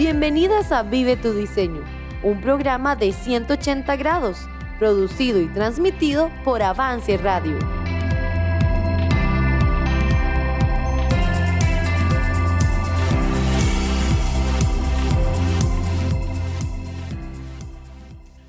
Bienvenidas 0.00 0.72
a 0.72 0.82
Vive 0.82 1.18
tu 1.18 1.34
Diseño, 1.34 1.84
un 2.22 2.40
programa 2.40 2.96
de 2.96 3.12
180 3.12 3.96
grados, 3.96 4.38
producido 4.78 5.42
y 5.42 5.46
transmitido 5.48 6.30
por 6.42 6.62
Avance 6.62 7.18
Radio. 7.18 7.58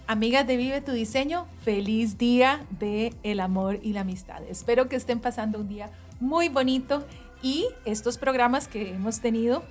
Amigas 0.07 0.47
de 0.47 0.55
Vive 0.55 0.79
tu 0.79 0.93
Diseño, 0.93 1.47
feliz 1.65 2.18
día 2.18 2.65
de 2.79 3.13
el 3.23 3.41
amor 3.41 3.77
y 3.83 3.91
la 3.91 4.02
amistad. 4.02 4.41
Espero 4.49 4.88
que 4.88 4.95
estén 4.95 5.20
pasando 5.20 5.59
un 5.59 5.68
día 5.68 5.89
muy 6.21 6.47
bonito 6.47 7.05
y 7.43 7.68
estos 7.83 8.18
programas 8.18 8.69
que 8.69 8.93
hemos 8.93 9.19
tenido 9.19 9.63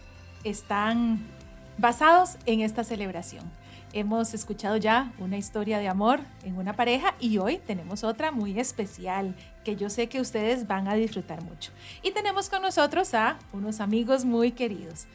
están 0.44 1.39
basados 1.80 2.36
en 2.44 2.60
esta 2.60 2.84
celebración. 2.84 3.50
Hemos 3.92 4.34
escuchado 4.34 4.76
ya 4.76 5.12
una 5.18 5.38
historia 5.38 5.78
de 5.78 5.88
amor 5.88 6.20
en 6.44 6.56
una 6.56 6.76
pareja 6.76 7.14
y 7.18 7.38
hoy 7.38 7.58
tenemos 7.58 8.04
otra 8.04 8.30
muy 8.30 8.60
especial 8.60 9.34
que 9.64 9.76
yo 9.76 9.88
sé 9.88 10.08
que 10.08 10.20
ustedes 10.20 10.66
van 10.66 10.88
a 10.88 10.94
disfrutar 10.94 11.42
mucho. 11.42 11.72
Y 12.02 12.12
tenemos 12.12 12.50
con 12.50 12.62
nosotros 12.62 13.14
a 13.14 13.38
unos 13.52 13.80
amigos 13.80 14.24
muy 14.26 14.52
queridos, 14.52 15.06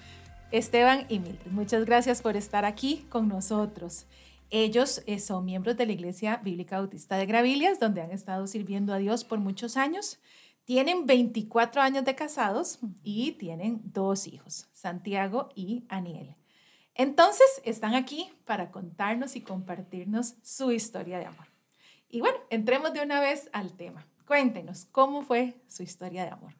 Esteban 0.51 1.05
y 1.07 1.19
Mildred. 1.19 1.51
Muchas 1.51 1.85
gracias 1.85 2.21
por 2.21 2.35
estar 2.35 2.65
aquí 2.65 3.05
con 3.09 3.27
nosotros. 3.27 4.07
Ellos 4.49 5.03
eh, 5.05 5.19
son 5.19 5.45
miembros 5.45 5.77
de 5.77 5.85
la 5.85 5.93
Iglesia 5.93 6.41
Bíblica 6.43 6.79
Bautista 6.79 7.15
de 7.15 7.27
Gravilias, 7.27 7.79
donde 7.79 8.01
han 8.01 8.11
estado 8.11 8.47
sirviendo 8.47 8.93
a 8.93 8.97
Dios 8.97 9.23
por 9.23 9.39
muchos 9.39 9.77
años. 9.77 10.17
Tienen 10.65 11.05
24 11.05 11.81
años 11.81 12.05
de 12.05 12.15
casados 12.15 12.79
y 13.03 13.33
tienen 13.33 13.81
dos 13.85 14.25
hijos, 14.25 14.65
Santiago 14.73 15.49
y 15.55 15.83
Aniel. 15.89 16.35
Entonces, 16.95 17.61
están 17.65 17.93
aquí 17.93 18.31
para 18.45 18.71
contarnos 18.71 19.35
y 19.35 19.41
compartirnos 19.41 20.35
su 20.41 20.71
historia 20.71 21.19
de 21.19 21.25
amor. 21.25 21.45
Y 22.09 22.21
bueno, 22.21 22.37
entremos 22.49 22.93
de 22.93 23.03
una 23.03 23.19
vez 23.19 23.49
al 23.51 23.73
tema. 23.73 24.07
Cuéntenos, 24.25 24.85
¿cómo 24.91 25.21
fue 25.21 25.61
su 25.67 25.83
historia 25.83 26.23
de 26.23 26.29
amor? 26.29 26.53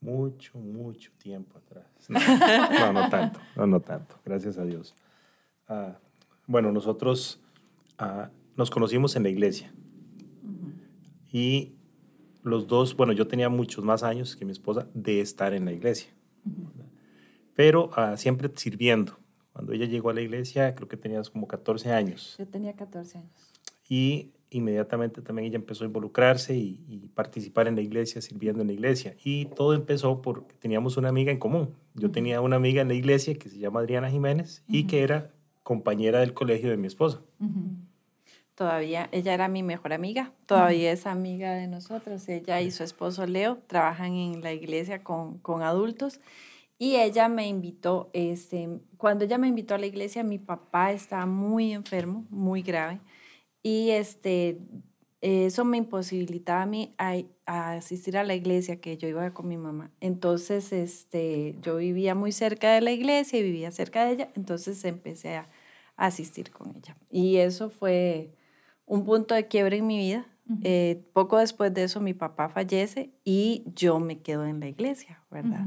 Mucho, 0.00 0.58
mucho 0.58 1.10
tiempo 1.18 1.58
atrás. 1.58 1.86
No, 2.08 2.92
no, 2.92 3.08
tanto, 3.08 3.40
no, 3.56 3.66
no 3.66 3.80
tanto, 3.80 4.20
gracias 4.24 4.58
a 4.58 4.64
Dios. 4.64 4.94
Ah, 5.66 5.98
bueno, 6.46 6.70
nosotros 6.70 7.40
ah, 7.98 8.30
nos 8.56 8.70
conocimos 8.70 9.16
en 9.16 9.22
la 9.22 9.30
iglesia. 9.30 9.72
Y 11.32 11.76
los 12.42 12.66
dos, 12.66 12.94
bueno, 12.94 13.14
yo 13.14 13.26
tenía 13.26 13.48
muchos 13.48 13.82
más 13.82 14.02
años 14.02 14.36
que 14.36 14.44
mi 14.44 14.52
esposa 14.52 14.86
de 14.92 15.20
estar 15.20 15.54
en 15.54 15.64
la 15.64 15.72
iglesia 15.72 16.10
pero 17.56 17.90
ah, 17.96 18.16
siempre 18.16 18.50
sirviendo. 18.54 19.18
Cuando 19.52 19.72
ella 19.72 19.86
llegó 19.86 20.10
a 20.10 20.14
la 20.14 20.20
iglesia, 20.20 20.74
creo 20.74 20.86
que 20.86 20.98
tenías 20.98 21.30
como 21.30 21.48
14 21.48 21.90
años. 21.90 22.36
Yo 22.38 22.46
tenía 22.46 22.74
14 22.74 23.18
años. 23.18 23.30
Y 23.88 24.32
inmediatamente 24.50 25.22
también 25.22 25.48
ella 25.48 25.56
empezó 25.56 25.84
a 25.84 25.86
involucrarse 25.86 26.54
y, 26.54 27.10
participar 27.14 27.66
en 27.66 27.74
la 27.74 27.80
iglesia, 27.80 28.20
sirviendo 28.20 28.60
en 28.60 28.68
la 28.68 28.74
iglesia. 28.74 29.16
Y 29.24 29.46
todo 29.46 29.72
empezó 29.72 30.20
porque 30.20 30.54
teníamos 30.58 30.98
una 30.98 31.08
amiga 31.08 31.32
en 31.32 31.38
común. 31.38 31.74
Yo 31.94 32.10
tenía 32.10 32.42
una 32.42 32.56
amiga 32.56 32.82
en 32.82 32.88
la 32.88 32.94
iglesia 32.94 33.34
que 33.34 33.48
se 33.48 33.58
llama 33.58 33.80
Adriana 33.80 34.10
Jiménez 34.10 34.62
y 34.68 34.86
que 34.86 35.02
era 35.02 35.30
compañera 35.62 36.20
del 36.20 36.34
colegio 36.34 36.68
de 36.68 36.76
mi 36.76 36.86
esposa. 36.86 37.22
Todavía, 38.54 39.08
ella 39.12 39.32
era 39.32 39.48
mi 39.48 39.62
mejor 39.62 39.94
amiga, 39.94 40.32
todavía 40.44 40.92
es 40.92 41.06
amiga 41.06 41.54
de 41.54 41.66
nosotros. 41.66 42.28
Ella 42.28 42.60
y 42.60 42.70
su 42.70 42.84
esposo 42.84 43.26
Leo 43.26 43.58
trabajan 43.66 44.12
en 44.14 44.42
la 44.42 44.52
iglesia 44.52 45.02
con, 45.02 45.38
con 45.38 45.62
adultos 45.62 46.20
y 46.78 46.96
ella 46.96 47.28
me 47.28 47.48
invitó, 47.48 48.10
este, 48.12 48.80
cuando 48.98 49.24
ella 49.24 49.38
me 49.38 49.48
invitó 49.48 49.74
a 49.74 49.78
la 49.78 49.86
iglesia, 49.86 50.22
mi 50.22 50.38
papá 50.38 50.92
estaba 50.92 51.24
muy 51.24 51.72
enfermo, 51.72 52.26
muy 52.28 52.62
grave, 52.62 53.00
y 53.62 53.90
este, 53.90 54.58
eso 55.22 55.64
me 55.64 55.78
imposibilitaba 55.78 56.62
a 56.62 56.66
mí 56.66 56.94
a, 56.98 57.22
asistir 57.46 58.16
a 58.18 58.24
la 58.24 58.34
iglesia, 58.34 58.80
que 58.80 58.96
yo 58.98 59.08
iba 59.08 59.32
con 59.32 59.48
mi 59.48 59.56
mamá. 59.56 59.90
Entonces, 60.00 60.72
este, 60.72 61.56
yo 61.62 61.76
vivía 61.76 62.14
muy 62.14 62.32
cerca 62.32 62.74
de 62.74 62.80
la 62.80 62.92
iglesia 62.92 63.38
y 63.38 63.42
vivía 63.42 63.70
cerca 63.70 64.04
de 64.04 64.12
ella, 64.12 64.28
entonces 64.34 64.84
empecé 64.84 65.36
a, 65.36 65.48
asistir 65.96 66.50
con 66.50 66.76
ella. 66.76 66.94
Y 67.10 67.36
eso 67.36 67.70
fue 67.70 68.34
un 68.84 69.06
punto 69.06 69.34
de 69.34 69.48
quiebre 69.48 69.78
en 69.78 69.86
mi 69.86 69.96
vida. 69.96 70.26
Eh, 70.62 71.02
poco 71.14 71.38
después 71.38 71.72
de 71.72 71.84
eso, 71.84 72.00
mi 72.00 72.12
papá 72.12 72.50
fallece 72.50 73.14
y 73.24 73.64
yo 73.74 73.98
me 73.98 74.20
quedo 74.20 74.44
en 74.44 74.60
la 74.60 74.68
iglesia, 74.68 75.22
¿verdad? 75.30 75.66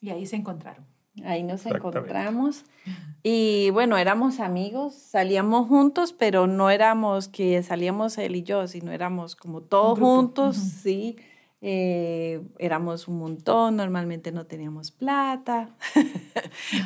Y 0.00 0.10
ahí 0.10 0.26
se 0.26 0.36
encontraron. 0.36 0.84
Ahí 1.24 1.42
nos 1.42 1.64
encontramos. 1.64 2.64
Y 3.22 3.70
bueno, 3.70 3.96
éramos 3.96 4.38
amigos, 4.38 4.94
salíamos 4.94 5.66
juntos, 5.66 6.12
pero 6.12 6.46
no 6.46 6.70
éramos 6.70 7.28
que 7.28 7.62
salíamos 7.62 8.18
él 8.18 8.36
y 8.36 8.42
yo, 8.42 8.66
sino 8.66 8.92
éramos 8.92 9.34
como 9.34 9.62
todos 9.62 9.98
juntos, 9.98 10.56
sí. 10.56 11.16
Eh, 11.62 12.42
éramos 12.58 13.08
un 13.08 13.18
montón, 13.18 13.76
normalmente 13.76 14.30
no 14.30 14.44
teníamos 14.44 14.90
plata, 14.90 15.70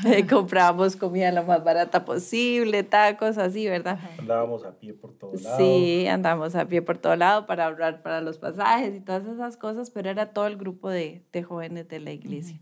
eh, 0.07 0.25
comprábamos 0.31 0.95
comida 0.95 1.33
lo 1.33 1.43
más 1.43 1.65
barata 1.65 2.05
posible, 2.05 2.85
tacos, 2.85 3.37
así, 3.37 3.67
¿verdad? 3.67 3.99
Andábamos 4.17 4.65
a 4.65 4.79
pie 4.79 4.95
por 4.95 5.13
todo 5.13 5.33
lado. 5.35 5.57
Sí, 5.59 6.07
andábamos 6.07 6.55
a 6.55 6.67
pie 6.67 6.83
por 6.83 6.99
todo 6.99 7.17
lado 7.17 7.47
para 7.47 7.67
ahorrar 7.67 8.01
para 8.01 8.21
los 8.21 8.39
pasajes 8.39 8.95
y 8.95 9.01
todas 9.01 9.27
esas 9.27 9.57
cosas, 9.57 9.91
pero 9.91 10.09
era 10.09 10.33
todo 10.33 10.47
el 10.47 10.57
grupo 10.57 10.89
de, 10.89 11.27
de 11.33 11.43
jóvenes 11.43 11.89
de 11.89 11.99
la 11.99 12.13
iglesia 12.13 12.61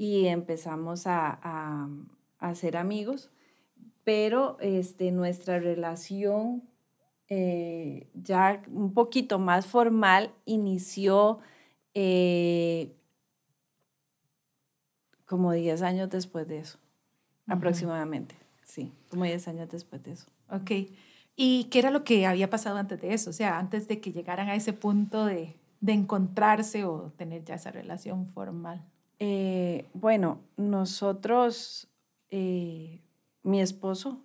y 0.00 0.28
empezamos 0.28 1.06
a, 1.06 1.90
a, 2.38 2.54
ser 2.54 2.78
amigos, 2.78 3.28
pero 4.02 4.56
este, 4.60 5.12
nuestra 5.12 5.58
relación 5.58 6.62
eh, 7.28 8.08
ya 8.14 8.62
un 8.72 8.94
poquito 8.94 9.38
más 9.38 9.66
formal 9.66 10.32
inició 10.46 11.40
eh, 11.92 12.96
como 15.26 15.52
10 15.52 15.82
años 15.82 16.08
después 16.08 16.48
de 16.48 16.60
eso, 16.60 16.78
aproximadamente, 17.46 18.36
sí, 18.64 18.94
como 19.10 19.24
10 19.24 19.48
años 19.48 19.68
después 19.68 20.02
de 20.02 20.12
eso. 20.12 20.28
Ok. 20.48 20.70
¿Y 21.36 21.64
qué 21.64 21.78
era 21.78 21.90
lo 21.90 22.04
que 22.04 22.24
había 22.24 22.48
pasado 22.48 22.78
antes 22.78 23.02
de 23.02 23.12
eso? 23.12 23.28
O 23.28 23.34
sea, 23.34 23.58
antes 23.58 23.86
de 23.86 24.00
que 24.00 24.12
llegaran 24.12 24.48
a 24.48 24.54
ese 24.54 24.72
punto 24.72 25.26
de, 25.26 25.56
de 25.82 25.92
encontrarse 25.92 26.86
o 26.86 27.12
tener 27.18 27.44
ya 27.44 27.56
esa 27.56 27.70
relación 27.70 28.26
formal. 28.28 28.82
Eh, 29.22 29.84
bueno, 29.92 30.40
nosotros, 30.56 31.88
eh, 32.30 33.02
mi 33.42 33.60
esposo 33.60 34.22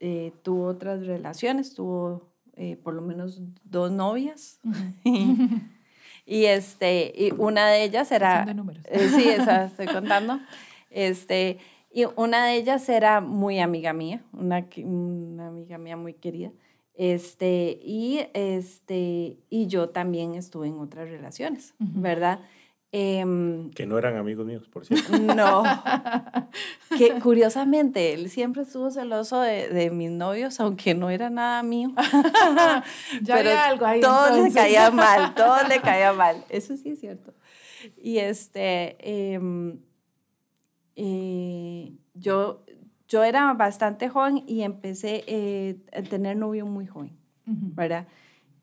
eh, 0.00 0.32
tuvo 0.42 0.66
otras 0.66 1.06
relaciones, 1.06 1.74
tuvo 1.74 2.22
por 2.82 2.94
lo 2.94 3.02
menos 3.02 3.40
dos 3.64 3.90
novias. 3.90 4.60
y 6.26 6.44
este, 6.44 7.12
y 7.16 7.32
una 7.38 7.68
de 7.68 7.84
ellas 7.84 8.12
era... 8.12 8.44
De 8.44 8.54
números. 8.54 8.84
sí, 9.14 9.28
esa 9.28 9.64
estoy 9.64 9.86
contando. 9.86 10.40
Este, 10.90 11.58
y 11.90 12.04
una 12.16 12.46
de 12.46 12.56
ellas 12.56 12.88
era 12.90 13.22
muy 13.22 13.58
amiga 13.60 13.94
mía, 13.94 14.22
una, 14.32 14.66
una 14.84 15.48
amiga 15.48 15.78
mía 15.78 15.96
muy 15.96 16.12
querida. 16.12 16.52
Este, 16.92 17.78
y, 17.82 18.20
este, 18.34 19.38
y 19.48 19.66
yo 19.66 19.88
también 19.90 20.34
estuve 20.34 20.68
en 20.68 20.78
otras 20.78 21.08
relaciones, 21.08 21.74
¿verdad? 21.78 22.40
Em, 22.92 23.70
que 23.70 23.84
no 23.84 23.98
eran 23.98 24.16
amigos 24.16 24.46
míos, 24.46 24.68
por 24.68 24.86
cierto. 24.86 25.18
No. 25.18 25.64
que 26.96 27.18
curiosamente, 27.20 28.14
él 28.14 28.30
siempre 28.30 28.62
estuvo 28.62 28.90
celoso 28.90 29.40
de, 29.40 29.68
de 29.68 29.90
mis 29.90 30.10
novios, 30.10 30.60
aunque 30.60 30.94
no 30.94 31.10
era 31.10 31.28
nada 31.28 31.62
mío. 31.62 31.92
ya 33.22 33.36
había 33.36 33.66
algo 33.66 33.86
ahí. 33.86 34.00
Todo 34.00 34.42
le 34.42 34.52
caía 34.52 34.90
mal, 34.90 35.34
todo 35.36 35.56
le 35.68 35.80
caía 35.80 36.12
mal. 36.12 36.44
Eso 36.48 36.76
sí 36.76 36.90
es 36.90 37.00
cierto. 37.00 37.34
Y 38.00 38.18
este, 38.18 38.96
em, 39.34 39.80
eh, 40.94 41.92
yo, 42.14 42.64
yo 43.08 43.24
era 43.24 43.52
bastante 43.54 44.08
joven 44.08 44.44
y 44.46 44.62
empecé 44.62 45.24
eh, 45.26 45.76
a 45.92 46.02
tener 46.02 46.36
novio 46.36 46.66
muy 46.66 46.86
joven, 46.86 47.16
¿verdad? 47.44 48.06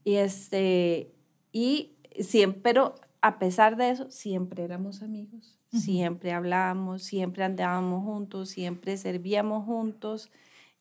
Y 0.03 0.15
este, 0.15 1.13
y 1.51 1.97
siempre, 2.19 2.61
pero 2.63 2.95
a 3.23 3.39
pesar 3.39 3.77
de 3.77 3.89
eso, 3.89 4.11
siempre 4.11 4.65
éramos 4.65 5.01
amigos, 5.01 5.57
siempre 5.71 6.33
hablábamos, 6.33 7.03
siempre 7.03 7.45
andábamos 7.45 8.03
juntos, 8.03 8.49
siempre 8.49 8.97
servíamos 8.97 9.63
juntos, 9.63 10.29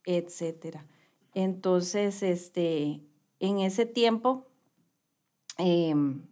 etc. 0.05 0.79
Entonces, 1.35 2.21
este, 2.25 3.01
en 3.39 3.61
ese 3.61 3.87
tiempo, 3.87 4.49
em, 5.57 6.27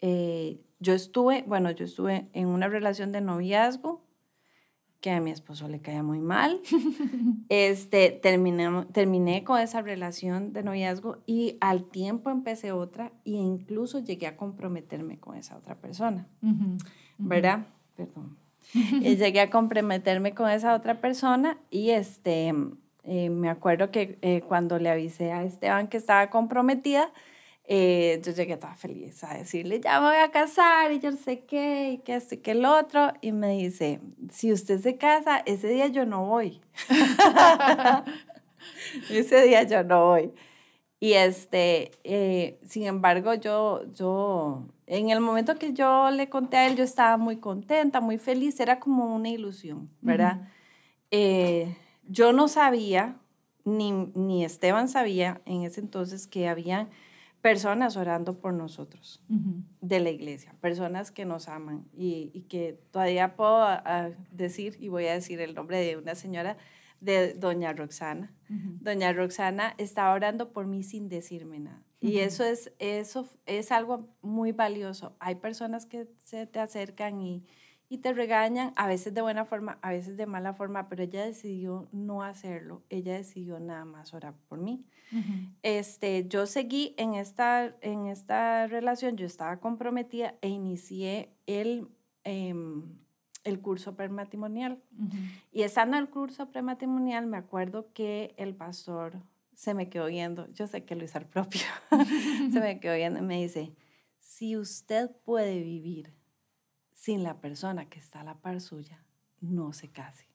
eh, 0.00 0.60
yo 0.80 0.92
estuve, 0.92 1.44
bueno, 1.46 1.70
yo 1.70 1.84
estuve 1.84 2.28
en 2.32 2.48
una 2.48 2.66
relación 2.66 3.12
de 3.12 3.20
noviazgo 3.20 4.01
que 5.02 5.10
a 5.10 5.20
mi 5.20 5.32
esposo 5.32 5.68
le 5.68 5.80
caía 5.80 6.02
muy 6.02 6.20
mal. 6.20 6.60
este, 7.50 8.10
terminé, 8.10 8.86
terminé 8.92 9.44
con 9.44 9.60
esa 9.60 9.82
relación 9.82 10.54
de 10.54 10.62
noviazgo 10.62 11.18
y 11.26 11.58
al 11.60 11.84
tiempo 11.84 12.30
empecé 12.30 12.72
otra 12.72 13.12
e 13.26 13.32
incluso 13.32 13.98
llegué 13.98 14.28
a 14.28 14.36
comprometerme 14.36 15.18
con 15.18 15.36
esa 15.36 15.56
otra 15.58 15.74
persona, 15.74 16.26
¿verdad? 17.18 17.66
perdón, 17.96 18.38
y 18.72 19.16
llegué 19.16 19.40
a 19.40 19.50
comprometerme 19.50 20.34
con 20.34 20.48
esa 20.48 20.74
otra 20.74 21.00
persona 21.00 21.58
y 21.68 21.90
este, 21.90 22.54
eh, 23.04 23.28
me 23.28 23.50
acuerdo 23.50 23.90
que 23.90 24.18
eh, 24.22 24.42
cuando 24.46 24.78
le 24.78 24.88
avisé 24.88 25.32
a 25.32 25.42
Esteban 25.42 25.88
que 25.88 25.96
estaba 25.96 26.30
comprometida, 26.30 27.12
eh, 27.64 28.20
yo 28.24 28.32
llegué 28.32 28.56
toda 28.56 28.74
feliz 28.74 29.22
a 29.22 29.34
decirle, 29.34 29.80
ya 29.80 30.00
me 30.00 30.08
voy 30.08 30.16
a 30.16 30.30
casar 30.30 30.90
y 30.92 30.98
yo 30.98 31.12
no 31.12 31.16
sé 31.16 31.44
qué, 31.44 31.92
y 31.92 31.98
que 31.98 32.16
esto 32.16 32.34
y 32.34 32.38
que 32.38 32.52
el 32.52 32.64
otro. 32.64 33.12
Y 33.20 33.32
me 33.32 33.56
dice, 33.56 34.00
si 34.30 34.52
usted 34.52 34.80
se 34.80 34.96
casa, 34.96 35.38
ese 35.46 35.68
día 35.68 35.86
yo 35.86 36.04
no 36.04 36.26
voy. 36.26 36.60
ese 39.10 39.46
día 39.46 39.62
yo 39.62 39.84
no 39.84 40.06
voy. 40.06 40.32
Y 40.98 41.14
este, 41.14 41.92
sin 42.64 42.84
embargo, 42.84 43.34
yo, 43.34 43.82
yo, 43.92 44.68
en 44.86 45.10
el 45.10 45.20
momento 45.20 45.58
que 45.58 45.72
yo 45.72 46.10
le 46.10 46.28
conté 46.28 46.58
a 46.58 46.68
él, 46.68 46.76
yo 46.76 46.84
estaba 46.84 47.16
muy 47.16 47.38
contenta, 47.38 48.00
muy 48.00 48.18
feliz, 48.18 48.60
era 48.60 48.78
como 48.78 49.12
una 49.12 49.28
ilusión, 49.28 49.90
¿verdad? 50.00 50.48
Yo 52.08 52.32
no 52.32 52.46
sabía, 52.46 53.16
ni, 53.64 53.92
ni 54.14 54.44
Esteban 54.44 54.88
sabía 54.88 55.40
en 55.44 55.62
ese 55.62 55.80
entonces 55.80 56.26
que 56.26 56.48
había 56.48 56.88
personas 57.42 57.96
orando 57.96 58.38
por 58.38 58.54
nosotros 58.54 59.20
de 59.80 60.00
la 60.00 60.10
iglesia, 60.10 60.54
personas 60.60 61.10
que 61.10 61.24
nos 61.24 61.48
aman 61.48 61.84
y, 61.92 62.30
y 62.32 62.42
que 62.42 62.78
todavía 62.92 63.34
puedo 63.34 63.60
ah, 63.60 64.10
decir, 64.30 64.76
y 64.80 64.88
voy 64.88 65.06
a 65.06 65.14
decir 65.14 65.40
el 65.40 65.54
nombre 65.54 65.78
de 65.84 65.96
una 65.96 66.14
señora, 66.14 66.56
de 67.00 67.34
doña 67.34 67.72
Roxana. 67.72 68.32
Doña 68.48 69.12
Roxana 69.12 69.74
estaba 69.76 70.14
orando 70.14 70.52
por 70.52 70.66
mí 70.66 70.84
sin 70.84 71.08
decirme 71.08 71.58
nada. 71.58 71.82
Y 72.00 72.18
eso 72.18 72.44
es, 72.44 72.72
eso 72.78 73.28
es 73.46 73.72
algo 73.72 74.08
muy 74.22 74.52
valioso. 74.52 75.16
Hay 75.18 75.36
personas 75.36 75.86
que 75.86 76.08
se 76.18 76.46
te 76.46 76.60
acercan 76.60 77.20
y, 77.20 77.44
y 77.92 77.98
te 77.98 78.14
regañan, 78.14 78.72
a 78.76 78.86
veces 78.86 79.12
de 79.12 79.20
buena 79.20 79.44
forma, 79.44 79.78
a 79.82 79.90
veces 79.90 80.16
de 80.16 80.24
mala 80.24 80.54
forma, 80.54 80.88
pero 80.88 81.02
ella 81.02 81.26
decidió 81.26 81.90
no 81.92 82.22
hacerlo, 82.22 82.82
ella 82.88 83.12
decidió 83.12 83.60
nada 83.60 83.84
más 83.84 84.14
orar 84.14 84.32
por 84.48 84.58
mí. 84.58 84.86
este, 85.62 86.26
yo 86.26 86.46
seguí 86.46 86.94
en 86.96 87.12
esta, 87.12 87.76
en 87.82 88.06
esta 88.06 88.66
relación, 88.66 89.18
yo 89.18 89.26
estaba 89.26 89.60
comprometida 89.60 90.36
e 90.40 90.48
inicié 90.48 91.34
el, 91.46 91.86
em, 92.24 92.96
el 93.44 93.60
curso 93.60 93.94
prematrimonial. 93.94 94.82
Y 95.52 95.60
estando 95.60 95.98
en 95.98 96.04
el 96.04 96.08
curso 96.08 96.50
prematrimonial, 96.50 97.26
me 97.26 97.36
acuerdo 97.36 97.92
que 97.92 98.34
el 98.38 98.54
pastor 98.54 99.20
se 99.54 99.74
me 99.74 99.90
quedó 99.90 100.06
viendo, 100.06 100.48
yo 100.54 100.66
sé 100.66 100.86
que 100.86 100.96
lo 100.96 101.04
hice 101.04 101.18
al 101.18 101.26
propio, 101.26 101.60
se 102.54 102.58
me 102.58 102.80
quedó 102.80 102.94
viendo 102.94 103.18
y 103.18 103.22
me 103.22 103.42
dice, 103.42 103.74
si 104.18 104.56
usted 104.56 105.10
puede 105.26 105.60
vivir 105.60 106.21
sin 107.02 107.24
la 107.24 107.40
persona 107.40 107.88
que 107.88 107.98
está 107.98 108.20
a 108.20 108.24
la 108.24 108.40
par 108.40 108.60
suya, 108.60 109.04
no 109.40 109.72
se 109.72 109.88
case. 109.90 110.28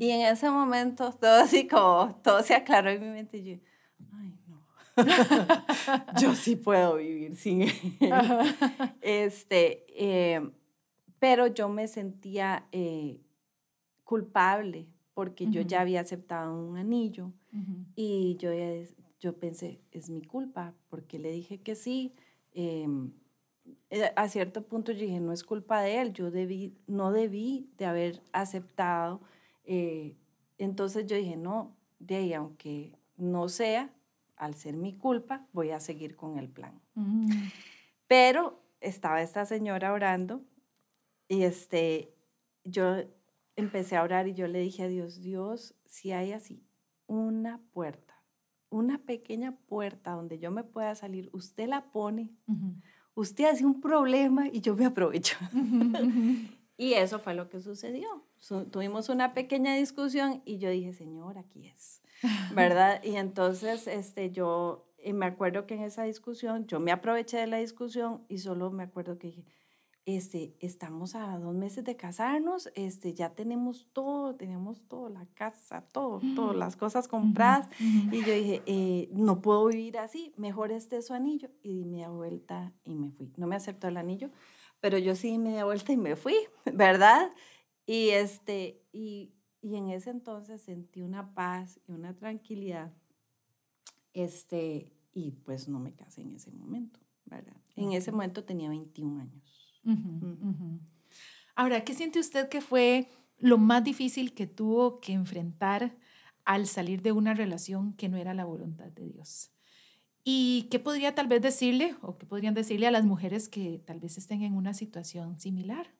Y 0.00 0.10
en 0.10 0.22
ese 0.22 0.50
momento 0.50 1.12
todo 1.12 1.44
así 1.44 1.68
como, 1.68 2.20
todo 2.24 2.42
se 2.42 2.56
aclaró 2.56 2.90
en 2.90 3.00
mi 3.02 3.08
mente 3.08 3.38
y 3.38 3.44
yo, 3.44 3.56
ay 4.12 4.36
no, 4.48 4.66
yo 6.20 6.34
sí 6.34 6.56
puedo 6.56 6.96
vivir 6.96 7.36
sin 7.36 7.62
él. 7.62 7.70
este, 9.00 9.84
eh, 9.90 10.50
pero 11.20 11.46
yo 11.46 11.68
me 11.68 11.86
sentía 11.86 12.66
eh, 12.72 13.20
culpable 14.02 14.88
porque 15.14 15.46
yo 15.46 15.60
ya 15.60 15.82
había 15.82 16.00
aceptado 16.00 16.52
un 16.52 16.78
anillo 16.78 17.32
y 17.94 18.36
yo, 18.40 18.50
yo 19.20 19.38
pensé, 19.38 19.80
es 19.92 20.10
mi 20.10 20.22
culpa 20.22 20.74
porque 20.88 21.20
le 21.20 21.30
dije 21.30 21.60
que 21.60 21.76
sí. 21.76 22.12
Eh, 22.54 22.88
a 24.16 24.28
cierto 24.28 24.66
punto 24.66 24.92
yo 24.92 25.00
dije, 25.00 25.20
no 25.20 25.32
es 25.32 25.44
culpa 25.44 25.82
de 25.82 26.00
él, 26.00 26.12
yo 26.12 26.30
debí, 26.30 26.74
no 26.86 27.12
debí 27.12 27.70
de 27.76 27.86
haber 27.86 28.22
aceptado. 28.32 29.20
Eh, 29.64 30.16
entonces 30.58 31.06
yo 31.06 31.16
dije, 31.16 31.36
no, 31.36 31.76
de 31.98 32.16
ahí, 32.16 32.32
aunque 32.32 32.98
no 33.16 33.48
sea, 33.48 33.92
al 34.36 34.54
ser 34.54 34.76
mi 34.76 34.96
culpa, 34.96 35.46
voy 35.52 35.70
a 35.70 35.80
seguir 35.80 36.16
con 36.16 36.38
el 36.38 36.48
plan. 36.48 36.80
Mm. 36.94 37.30
Pero 38.08 38.60
estaba 38.80 39.22
esta 39.22 39.44
señora 39.46 39.92
orando 39.92 40.42
y 41.28 41.44
este, 41.44 42.14
yo 42.64 42.96
empecé 43.56 43.96
a 43.96 44.02
orar 44.02 44.26
y 44.28 44.34
yo 44.34 44.48
le 44.48 44.60
dije 44.60 44.82
a 44.82 44.88
Dios, 44.88 45.20
Dios, 45.20 45.74
si 45.86 46.12
hay 46.12 46.32
así 46.32 46.66
una 47.06 47.60
puerta, 47.72 48.22
una 48.70 48.98
pequeña 48.98 49.56
puerta 49.66 50.12
donde 50.12 50.38
yo 50.38 50.50
me 50.50 50.64
pueda 50.64 50.94
salir, 50.94 51.28
usted 51.32 51.68
la 51.68 51.92
pone 51.92 52.34
usted 53.14 53.44
hace 53.44 53.64
un 53.64 53.80
problema 53.80 54.48
y 54.48 54.60
yo 54.60 54.74
me 54.76 54.86
aprovecho. 54.86 55.36
y 56.76 56.94
eso 56.94 57.18
fue 57.18 57.34
lo 57.34 57.48
que 57.48 57.60
sucedió. 57.60 58.08
tuvimos 58.70 59.08
una 59.08 59.34
pequeña 59.34 59.74
discusión 59.74 60.42
y 60.44 60.58
yo 60.58 60.70
dije, 60.70 60.92
Señor, 60.92 61.38
aquí 61.38 61.66
es, 61.68 62.02
¿verdad? 62.54 63.02
Y 63.02 63.16
entonces 63.16 63.86
este, 63.86 64.30
yo 64.30 64.88
me 65.12 65.26
acuerdo 65.26 65.66
que 65.66 65.74
en 65.74 65.82
esa 65.82 66.04
discusión, 66.04 66.66
yo 66.66 66.78
me 66.80 66.92
aproveché 66.92 67.38
de 67.38 67.46
la 67.46 67.58
discusión 67.58 68.24
y 68.28 68.38
solo 68.38 68.70
me 68.70 68.84
acuerdo 68.84 69.18
que 69.18 69.28
dije, 69.28 69.44
este, 70.04 70.56
estamos 70.58 71.14
a 71.14 71.38
dos 71.38 71.54
meses 71.54 71.84
de 71.84 71.96
casarnos, 71.96 72.70
este, 72.74 73.14
ya 73.14 73.34
tenemos 73.34 73.86
todo, 73.92 74.34
tenemos 74.34 74.82
todo, 74.88 75.08
la 75.08 75.26
casa, 75.34 75.82
todo, 75.92 76.20
todas 76.34 76.56
las 76.56 76.76
cosas 76.76 77.06
compradas. 77.06 77.68
Y 77.78 78.24
yo 78.24 78.34
dije, 78.34 78.62
eh, 78.66 79.08
no 79.12 79.40
puedo 79.40 79.66
vivir 79.66 79.98
así, 79.98 80.32
mejor 80.36 80.72
este 80.72 81.02
su 81.02 81.14
anillo. 81.14 81.50
Y 81.62 81.74
di 81.74 81.84
media 81.84 82.10
vuelta 82.10 82.72
y 82.84 82.94
me 82.94 83.10
fui. 83.12 83.32
No 83.36 83.46
me 83.46 83.54
aceptó 83.54 83.86
el 83.88 83.96
anillo, 83.96 84.30
pero 84.80 84.98
yo 84.98 85.14
sí 85.14 85.30
di 85.30 85.38
media 85.38 85.64
vuelta 85.64 85.92
y 85.92 85.96
me 85.96 86.16
fui, 86.16 86.36
¿verdad? 86.72 87.30
Y, 87.86 88.08
este, 88.10 88.82
y, 88.92 89.32
y 89.60 89.76
en 89.76 89.88
ese 89.88 90.10
entonces 90.10 90.62
sentí 90.62 91.02
una 91.02 91.32
paz 91.34 91.78
y 91.86 91.92
una 91.92 92.14
tranquilidad, 92.16 92.92
este, 94.14 94.92
y 95.14 95.30
pues 95.30 95.68
no 95.68 95.78
me 95.78 95.94
casé 95.94 96.22
en 96.22 96.32
ese 96.32 96.50
momento, 96.50 97.00
¿verdad? 97.24 97.56
En 97.76 97.92
ese 97.92 98.12
momento 98.12 98.44
tenía 98.44 98.68
21 98.68 99.20
años. 99.20 99.41
Ahora, 101.54 101.84
¿qué 101.84 101.94
siente 101.94 102.18
usted 102.18 102.48
que 102.48 102.60
fue 102.60 103.08
lo 103.38 103.58
más 103.58 103.84
difícil 103.84 104.34
que 104.34 104.46
tuvo 104.46 105.00
que 105.00 105.12
enfrentar 105.12 105.96
al 106.44 106.66
salir 106.66 107.02
de 107.02 107.12
una 107.12 107.34
relación 107.34 107.94
que 107.94 108.08
no 108.08 108.16
era 108.16 108.34
la 108.34 108.44
voluntad 108.44 108.86
de 108.86 109.06
Dios? 109.06 109.52
¿Y 110.24 110.68
qué 110.70 110.78
podría 110.78 111.14
tal 111.14 111.26
vez 111.26 111.42
decirle 111.42 111.96
o 112.00 112.16
qué 112.16 112.26
podrían 112.26 112.54
decirle 112.54 112.86
a 112.86 112.92
las 112.92 113.04
mujeres 113.04 113.48
que 113.48 113.82
tal 113.84 113.98
vez 113.98 114.18
estén 114.18 114.42
en 114.42 114.54
una 114.54 114.72
situación 114.72 115.38
similar? 115.38 115.94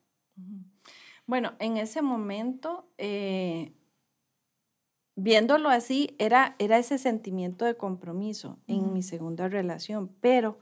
Bueno, 1.25 1.53
en 1.59 1.77
ese 1.77 2.01
momento, 2.01 2.89
eh, 2.97 3.73
viéndolo 5.15 5.69
así, 5.69 6.15
era, 6.19 6.55
era 6.59 6.77
ese 6.77 6.97
sentimiento 6.97 7.65
de 7.65 7.75
compromiso 7.75 8.59
en 8.67 8.93
mi 8.93 9.01
segunda 9.01 9.47
relación, 9.47 10.09
pero 10.21 10.59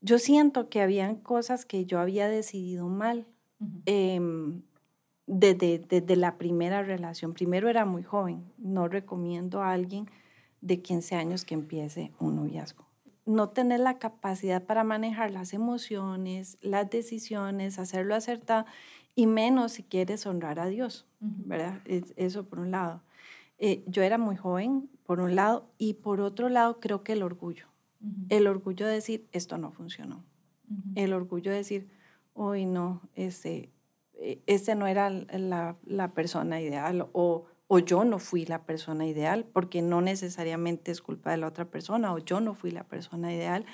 yo 0.00 0.18
siento 0.18 0.68
que 0.68 0.80
habían 0.80 1.16
cosas 1.16 1.64
que 1.64 1.84
yo 1.84 1.98
había 1.98 2.28
decidido 2.28 2.88
mal 2.88 3.26
em, 3.86 4.62
desde, 5.26 6.16
la 6.16 6.38
primera 6.38 6.82
relación. 6.82 7.34
Primero 7.34 7.68
era 7.68 7.84
muy 7.84 8.02
joven, 8.02 8.44
no 8.58 8.88
recomiendo 8.88 9.62
a 9.62 9.72
alguien 9.72 10.08
de 10.60 10.80
15 10.80 11.16
años 11.16 11.44
que 11.44 11.54
empiece 11.54 12.12
un 12.18 12.36
noviazgo. 12.36 12.86
No 13.26 13.50
tener 13.50 13.80
la 13.80 13.98
capacidad 13.98 14.64
para 14.64 14.84
manejar 14.84 15.30
las 15.30 15.52
emociones, 15.52 16.56
las 16.62 16.88
decisiones, 16.88 17.78
hacerlo 17.78 18.14
acertado 18.14 18.64
y 19.14 19.26
menos 19.26 19.72
si 19.72 19.82
quieres 19.82 20.26
honrar 20.26 20.60
a 20.60 20.66
Dios, 20.66 21.06
¿verdad? 21.20 21.80
Eso 21.84 22.48
por 22.48 22.60
un 22.60 22.70
lado. 22.70 23.02
Eh, 23.58 23.82
yo 23.86 24.02
era 24.02 24.16
muy 24.16 24.36
joven, 24.36 24.88
por 25.04 25.20
un 25.20 25.34
lado, 25.34 25.68
y 25.76 25.94
por 25.94 26.20
otro 26.20 26.48
lado 26.48 26.78
creo 26.80 27.02
que 27.02 27.12
el 27.12 27.22
orgullo. 27.22 27.66
El 28.28 28.46
orgullo 28.46 28.86
de 28.86 28.94
decir, 28.94 29.28
esto 29.32 29.58
no 29.58 29.72
funcionó. 29.72 30.24
El 30.94 31.12
orgullo 31.12 31.50
de 31.50 31.58
decir, 31.58 31.88
hoy 32.34 32.66
no, 32.66 33.02
ese, 33.14 33.72
ese 34.46 34.74
no 34.74 34.86
era 34.86 35.10
la, 35.10 35.76
la 35.84 36.12
persona 36.12 36.60
ideal 36.60 37.08
o, 37.12 37.46
o 37.68 37.78
yo 37.78 38.04
no 38.04 38.18
fui 38.18 38.46
la 38.46 38.64
persona 38.64 39.06
ideal, 39.06 39.44
porque 39.52 39.82
no 39.82 40.00
necesariamente 40.00 40.90
es 40.90 41.02
culpa 41.02 41.30
de 41.30 41.36
la 41.36 41.46
otra 41.46 41.70
persona, 41.70 42.12
o 42.12 42.18
yo 42.18 42.40
no 42.40 42.54
fui 42.54 42.70
la 42.70 42.84
persona 42.84 43.32
ideal, 43.32 43.66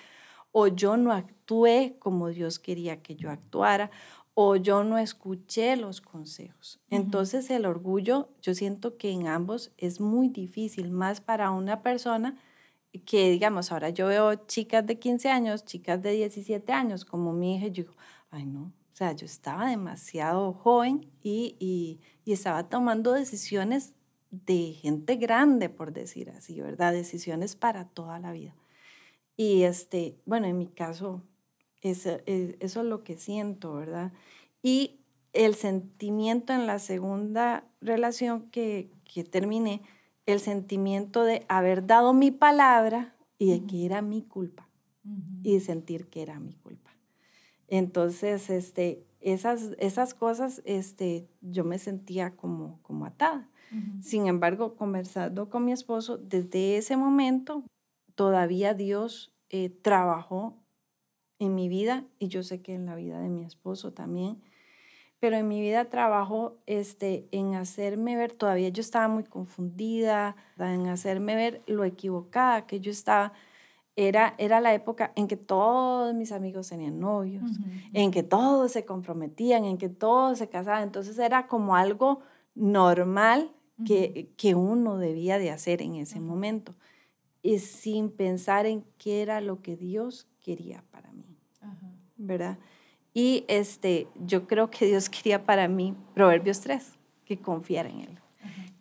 o 0.53 0.67
yo 0.67 0.97
no 0.97 1.13
actué 1.13 1.97
como 1.99 2.29
Dios 2.29 2.59
quería 2.59 3.03
que 3.03 3.17
yo 3.17 3.31
actuara, 3.31 3.91
o 4.35 4.57
yo 4.57 4.83
no 4.83 4.99
escuché 4.99 5.77
los 5.77 6.01
consejos. 6.01 6.81
Entonces 6.91 7.49
el 7.51 7.67
orgullo, 7.67 8.31
yo 8.43 8.55
siento 8.55 8.97
que 8.97 9.11
en 9.11 9.29
ambos 9.29 9.73
es 9.79 10.01
muy 10.01 10.29
difícil, 10.29 10.91
más 10.91 11.21
para 11.21 11.53
una 11.53 11.83
persona 11.83 12.37
que 13.01 13.31
digamos, 13.31 13.73
ahora 13.73 13.91
yo 13.91 14.07
veo 14.07 14.35
chicas 14.47 14.87
de 14.87 14.99
15 14.99 15.29
años, 15.29 15.65
chicas 15.65 16.03
de 16.03 16.13
17 16.13 16.73
años, 16.73 17.05
como 17.05 17.33
mi 17.33 17.57
hija, 17.57 17.67
y 17.67 17.71
yo 17.71 17.85
digo, 17.85 17.97
ay 18.31 18.47
no, 18.47 18.73
o 18.95 18.97
sea, 18.97 19.13
yo 19.13 19.27
estaba 19.27 19.69
demasiado 19.69 20.53
joven 20.53 21.11
y, 21.23 21.57
y, 21.59 22.01
y, 22.25 22.33
estaba 22.33 22.69
tomando 22.69 23.13
decisiones 23.13 23.95
de 24.31 24.73
gente 24.73 25.17
grande, 25.17 25.69
por 25.69 25.93
decir 25.93 26.31
así, 26.31 26.61
¿verdad? 26.61 26.93
Decisiones 26.93 27.57
para 27.57 27.89
toda 27.89 28.21
la 28.21 28.31
vida. 28.31 28.55
Y 29.37 29.65
este, 29.65 30.17
bueno, 30.27 30.47
en 30.47 30.59
mi 30.59 30.69
caso, 30.69 31.23
eso, 31.81 32.19
eso 32.27 32.81
es 32.81 32.87
lo 32.87 33.03
que 33.03 33.17
siento, 33.17 33.75
¿verdad? 33.75 34.13
Y 34.63 35.01
el 35.33 35.57
sentimiento 35.57 36.53
en 36.53 36.67
la 36.67 36.79
segunda 36.79 37.65
relación 37.81 38.49
que, 38.51 38.91
que 39.13 39.25
terminé, 39.25 39.83
el 40.27 40.41
sentimiento 40.41 41.25
de 41.25 41.45
haber 41.49 41.87
dado 41.87 42.13
mi 42.13 42.31
palabra 42.31 43.15
y 43.39 43.51
de 43.51 43.67
que 43.67 43.85
era 43.85 44.03
mi 44.03 44.23
culpa. 44.23 44.69
Y 45.43 45.55
de 45.55 45.61
sentir 45.61 46.09
que 46.09 46.23
era 46.23 46.41
mi 46.41 46.55
culpa. 46.55 46.91
Entonces, 47.69 48.49
este, 48.49 49.05
esas, 49.21 49.73
esas 49.79 50.15
cosas, 50.15 50.63
este, 50.65 51.29
yo 51.43 51.65
me 51.65 51.79
sentía 51.79 52.37
como, 52.37 52.81
como 52.83 53.05
atada. 53.05 53.51
Sin 54.01 54.29
embargo, 54.29 54.77
conversando 54.77 55.51
con 55.51 55.65
mi 55.65 55.73
esposo, 55.73 56.17
desde 56.17 56.77
ese 56.77 56.97
momento 56.97 57.65
todavía 58.15 58.73
Dios 58.73 59.35
eh, 59.51 59.69
trabajó 59.69 60.63
en 61.41 61.57
mi 61.57 61.69
vida 61.69 62.05
y 62.21 62.29
yo 62.29 62.45
sé 62.45 62.63
que 62.63 62.75
en 62.75 62.87
la 62.87 62.95
vida 62.95 63.21
de 63.21 63.29
mi 63.29 63.45
esposo 63.45 63.93
también, 63.93 64.41
pero 65.25 65.39
en 65.39 65.49
mi 65.49 65.63
vida 65.63 65.87
trabajó 65.87 66.59
este, 66.67 67.27
en 67.33 67.55
hacerme 67.55 68.15
ver, 68.15 68.37
todavía 68.37 68.69
yo 68.69 68.83
estaba 68.83 69.09
muy 69.09 69.25
confundida, 69.25 70.37
en 70.59 70.87
hacerme 70.89 71.35
ver 71.35 71.63
lo 71.67 71.85
equivocada 71.85 72.67
que 72.67 72.79
yo 72.79 72.91
estaba. 72.91 73.33
Era, 73.97 74.35
era 74.37 74.61
la 74.61 74.75
época 74.75 75.15
en 75.17 75.27
que 75.27 75.39
todos 75.39 76.15
mis 76.15 76.31
amigos 76.31 76.69
tenían 76.69 77.01
novios, 77.01 77.51
en 77.95 78.11
que 78.11 78.23
todos 78.23 78.73
se 78.73 78.85
comprometían, 78.85 79.65
en 79.65 79.79
que 79.79 79.89
todos 79.89 80.37
se 80.37 80.51
casaban. 80.51 80.83
Entonces 80.83 81.19
era 81.19 81.47
como 81.47 81.75
algo 81.75 82.21
normal 82.55 83.51
que, 83.87 84.31
que 84.37 84.55
uno 84.55 84.99
debía 84.99 85.39
de 85.39 85.51
hacer 85.51 85.81
en 85.81 85.95
ese 85.95 86.21
momento, 86.21 86.75
y 87.41 87.61
sin 87.61 88.11
pensar 88.11 88.67
en 88.67 88.85
qué 88.99 89.23
era 89.23 89.41
lo 89.41 89.63
que 89.63 89.75
Dios 89.75 90.29
quería 90.43 90.85
para 90.91 91.11
mí, 91.13 91.39
¿verdad? 92.19 92.59
Y 93.15 93.45
este, 93.47 94.09
yo 94.27 94.49
creo 94.49 94.71
que 94.71 94.87
Dios 94.87 95.09
quería 95.09 95.47
para 95.47 95.69
mí, 95.69 95.95
Proverbios 96.15 96.61
3, 96.61 96.99
que 97.25 97.39
confiara 97.39 97.89
en 97.89 98.01
Él, 98.01 98.19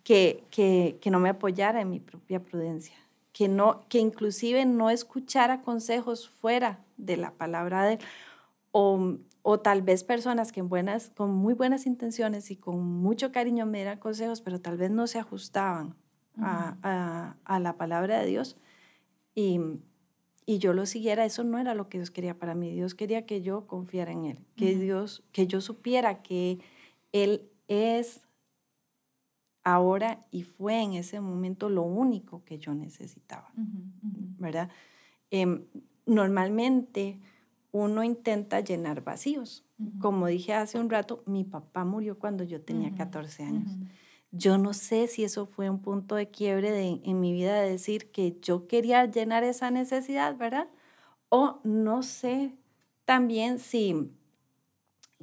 que, 0.02 0.42
que, 0.50 0.98
que 1.00 1.10
no 1.10 1.20
me 1.20 1.28
apoyara 1.28 1.80
en 1.80 1.88
mi 1.88 2.00
propia 2.00 2.42
prudencia, 2.42 2.96
que, 3.32 3.46
no, 3.46 3.86
que 3.88 4.00
inclusive 4.00 4.66
no 4.66 4.90
escuchara 4.90 5.60
consejos 5.60 6.28
fuera 6.28 6.84
de 6.96 7.16
la 7.16 7.30
palabra 7.30 7.84
de 7.84 7.94
él, 7.94 7.98
o, 8.72 9.18
o 9.42 9.60
tal 9.60 9.82
vez 9.82 10.02
personas 10.02 10.50
que 10.50 10.58
en 10.58 10.68
buenas, 10.68 11.10
con 11.10 11.32
muy 11.32 11.54
buenas 11.54 11.86
intenciones 11.86 12.50
y 12.50 12.56
con 12.56 12.82
mucho 12.82 13.30
cariño 13.30 13.66
me 13.66 13.78
dieran 13.78 14.00
consejos, 14.00 14.40
pero 14.40 14.60
tal 14.60 14.76
vez 14.76 14.90
no 14.90 15.06
se 15.06 15.20
ajustaban 15.20 15.94
a, 16.40 16.76
a, 16.82 17.36
a, 17.44 17.60
la 17.60 17.76
palabra 17.76 18.18
de 18.18 18.26
Dios. 18.26 18.56
Y, 19.36 19.60
y 20.46 20.58
yo 20.58 20.74
lo 20.74 20.86
siguiera, 20.86 21.24
eso 21.24 21.44
no 21.44 21.58
era 21.58 21.74
lo 21.74 21.88
que 21.88 21.98
Dios 21.98 22.10
quería 22.10 22.38
para 22.38 22.54
mí. 22.54 22.70
Dios 22.70 22.94
quería 22.94 23.24
que 23.26 23.40
yo 23.40 23.66
confiara 23.66 24.12
en 24.12 24.26
Él, 24.26 24.38
que 24.56 24.74
Dios, 24.76 25.22
que 25.32 25.46
yo 25.46 25.60
supiera 25.60 26.22
que 26.22 26.58
Él 27.12 27.48
es 27.68 28.20
ahora 29.62 30.20
y 30.30 30.42
fue 30.42 30.82
en 30.82 30.92
ese 30.92 31.20
momento 31.20 31.70
lo 31.70 31.82
único 31.82 32.44
que 32.44 32.58
yo 32.58 32.74
necesitaba, 32.74 33.50
¿verdad? 34.38 34.68
Em, 35.30 35.64
normalmente 36.06 37.18
uno 37.72 38.04
intenta 38.04 38.60
llenar 38.60 39.02
vacíos. 39.02 39.64
Como 39.98 40.26
dije 40.26 40.54
hace 40.54 40.78
un 40.78 40.90
rato, 40.90 41.24
mi 41.26 41.44
papá 41.44 41.84
murió 41.84 42.18
cuando 42.18 42.44
yo 42.44 42.60
tenía 42.60 42.94
14 42.94 43.42
años. 43.42 43.76
Yo 44.36 44.58
no 44.58 44.74
sé 44.74 45.06
si 45.06 45.22
eso 45.22 45.46
fue 45.46 45.70
un 45.70 45.80
punto 45.80 46.16
de 46.16 46.28
quiebre 46.28 47.00
en 47.04 47.20
mi 47.20 47.32
vida 47.32 47.60
de 47.60 47.70
decir 47.70 48.10
que 48.10 48.36
yo 48.42 48.66
quería 48.66 49.06
llenar 49.06 49.44
esa 49.44 49.70
necesidad, 49.70 50.36
¿verdad? 50.36 50.66
O 51.28 51.60
no 51.62 52.02
sé 52.02 52.52
también 53.04 53.60
si 53.60 54.10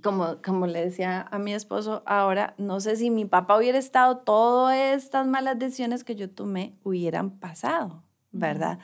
como, 0.01 0.41
como 0.41 0.65
le 0.65 0.85
decía 0.85 1.27
a 1.29 1.39
mi 1.39 1.53
esposo 1.53 2.03
ahora, 2.05 2.55
no 2.57 2.79
sé 2.79 2.95
si 2.95 3.09
mi 3.09 3.25
papá 3.25 3.57
hubiera 3.57 3.77
estado, 3.77 4.19
todas 4.19 4.77
estas 4.77 5.27
malas 5.27 5.59
decisiones 5.59 6.05
que 6.05 6.15
yo 6.15 6.29
tomé 6.29 6.77
hubieran 6.83 7.31
pasado, 7.37 8.03
¿verdad? 8.31 8.79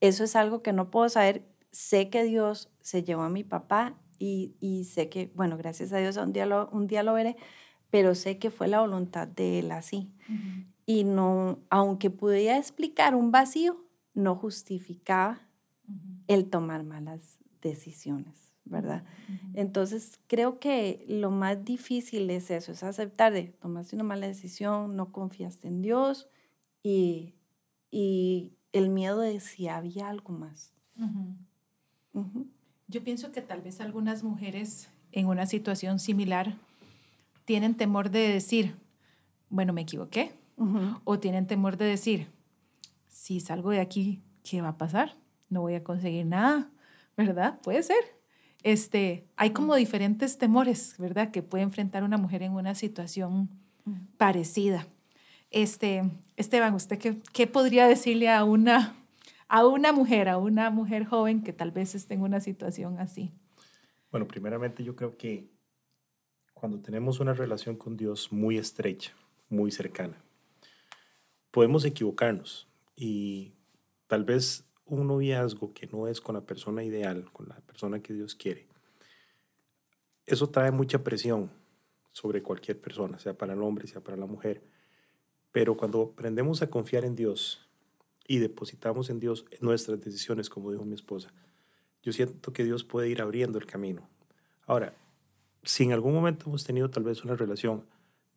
Eso 0.00 0.24
es 0.24 0.36
algo 0.36 0.62
que 0.62 0.74
no 0.74 0.90
puedo 0.90 1.08
saber. 1.08 1.48
Sé 1.70 2.10
que 2.10 2.24
Dios 2.24 2.70
se 2.82 3.02
llevó 3.02 3.22
a 3.22 3.30
mi 3.30 3.44
papá 3.44 3.94
y, 4.18 4.54
y 4.60 4.84
sé 4.84 5.08
que, 5.08 5.32
bueno, 5.34 5.56
gracias 5.56 5.90
a 5.94 5.98
Dios 5.98 6.18
un 6.18 6.34
día, 6.34 6.44
lo, 6.44 6.68
un 6.68 6.86
día 6.86 7.02
lo 7.02 7.14
veré, 7.14 7.36
pero 7.90 8.14
sé 8.14 8.38
que 8.38 8.50
fue 8.50 8.68
la 8.68 8.80
voluntad 8.80 9.28
de 9.28 9.60
Él 9.60 9.72
así. 9.72 10.10
Y 10.86 11.04
no, 11.04 11.58
aunque 11.70 12.10
pudiera 12.10 12.56
explicar 12.56 13.14
un 13.14 13.30
vacío, 13.30 13.84
no 14.14 14.36
justificaba 14.36 15.40
el 16.26 16.48
tomar 16.48 16.84
malas 16.84 17.38
decisiones. 17.60 18.50
¿verdad? 18.70 19.04
Entonces, 19.54 20.20
creo 20.28 20.60
que 20.60 21.04
lo 21.08 21.30
más 21.30 21.64
difícil 21.64 22.30
es 22.30 22.50
eso, 22.50 22.72
es 22.72 22.82
aceptar 22.82 23.32
de 23.32 23.44
tomaste 23.44 23.96
una 23.96 24.04
mala 24.04 24.28
decisión, 24.28 24.94
no 24.96 25.12
confiaste 25.12 25.66
en 25.66 25.82
Dios 25.82 26.28
y, 26.82 27.34
y 27.90 28.52
el 28.72 28.88
miedo 28.88 29.18
de 29.18 29.40
si 29.40 29.66
había 29.68 30.08
algo 30.08 30.32
más. 30.32 30.72
Yo 32.86 33.02
pienso 33.02 33.32
que 33.32 33.42
tal 33.42 33.60
vez 33.60 33.80
algunas 33.80 34.22
mujeres 34.22 34.88
en 35.10 35.26
una 35.26 35.46
situación 35.46 35.98
similar 35.98 36.56
tienen 37.50 37.74
temor 37.74 38.12
de 38.12 38.28
decir, 38.28 38.76
bueno, 39.48 39.72
me 39.72 39.80
equivoqué, 39.80 40.30
o 41.02 41.18
tienen 41.18 41.48
temor 41.48 41.76
de 41.76 41.84
decir, 41.84 42.28
si 43.08 43.40
salgo 43.40 43.70
de 43.70 43.80
aquí, 43.80 44.22
¿qué 44.48 44.62
va 44.62 44.68
a 44.68 44.78
pasar? 44.78 45.16
No 45.48 45.60
voy 45.60 45.74
a 45.74 45.82
conseguir 45.82 46.26
nada, 46.26 46.70
¿verdad? 47.16 47.58
Puede 47.60 47.82
ser 47.82 47.96
este, 48.62 49.26
hay 49.34 49.50
como 49.50 49.74
diferentes 49.74 50.38
temores, 50.38 50.94
¿verdad? 50.96 51.32
Que 51.32 51.42
puede 51.42 51.64
enfrentar 51.64 52.04
una 52.04 52.18
mujer 52.18 52.44
en 52.44 52.52
una 52.52 52.76
situación 52.76 53.50
parecida. 54.16 54.86
Este, 55.50 56.08
Esteban, 56.36 56.72
¿usted 56.74 56.98
qué, 56.98 57.20
qué, 57.32 57.48
podría 57.48 57.88
decirle 57.88 58.30
a 58.30 58.44
una, 58.44 58.94
a 59.48 59.66
una 59.66 59.92
mujer, 59.92 60.28
a 60.28 60.38
una 60.38 60.70
mujer 60.70 61.04
joven 61.04 61.42
que 61.42 61.52
tal 61.52 61.72
vez 61.72 61.96
esté 61.96 62.14
en 62.14 62.22
una 62.22 62.38
situación 62.38 63.00
así? 63.00 63.32
Bueno, 64.12 64.28
primeramente 64.28 64.84
yo 64.84 64.94
creo 64.94 65.16
que 65.16 65.50
cuando 66.60 66.78
tenemos 66.78 67.20
una 67.20 67.32
relación 67.32 67.74
con 67.74 67.96
Dios 67.96 68.30
muy 68.30 68.58
estrecha, 68.58 69.14
muy 69.48 69.70
cercana, 69.70 70.22
podemos 71.50 71.86
equivocarnos 71.86 72.68
y 72.94 73.54
tal 74.06 74.24
vez 74.24 74.66
un 74.84 75.06
noviazgo 75.06 75.72
que 75.72 75.86
no 75.86 76.06
es 76.06 76.20
con 76.20 76.34
la 76.34 76.42
persona 76.42 76.84
ideal, 76.84 77.32
con 77.32 77.48
la 77.48 77.56
persona 77.62 78.02
que 78.02 78.12
Dios 78.12 78.34
quiere, 78.34 78.66
eso 80.26 80.50
trae 80.50 80.70
mucha 80.70 81.02
presión 81.02 81.50
sobre 82.12 82.42
cualquier 82.42 82.78
persona, 82.78 83.18
sea 83.18 83.38
para 83.38 83.54
el 83.54 83.62
hombre, 83.62 83.86
sea 83.86 84.02
para 84.02 84.18
la 84.18 84.26
mujer. 84.26 84.62
Pero 85.52 85.78
cuando 85.78 86.12
aprendemos 86.12 86.60
a 86.60 86.68
confiar 86.68 87.06
en 87.06 87.16
Dios 87.16 87.66
y 88.28 88.36
depositamos 88.36 89.08
en 89.08 89.18
Dios 89.18 89.46
nuestras 89.62 89.98
decisiones, 90.00 90.50
como 90.50 90.70
dijo 90.72 90.84
mi 90.84 90.94
esposa, 90.94 91.32
yo 92.02 92.12
siento 92.12 92.52
que 92.52 92.64
Dios 92.64 92.84
puede 92.84 93.08
ir 93.08 93.22
abriendo 93.22 93.58
el 93.58 93.64
camino. 93.64 94.10
Ahora, 94.66 94.94
si 95.62 95.84
en 95.84 95.92
algún 95.92 96.14
momento 96.14 96.46
hemos 96.48 96.64
tenido 96.64 96.90
tal 96.90 97.04
vez 97.04 97.24
una 97.24 97.36
relación, 97.36 97.84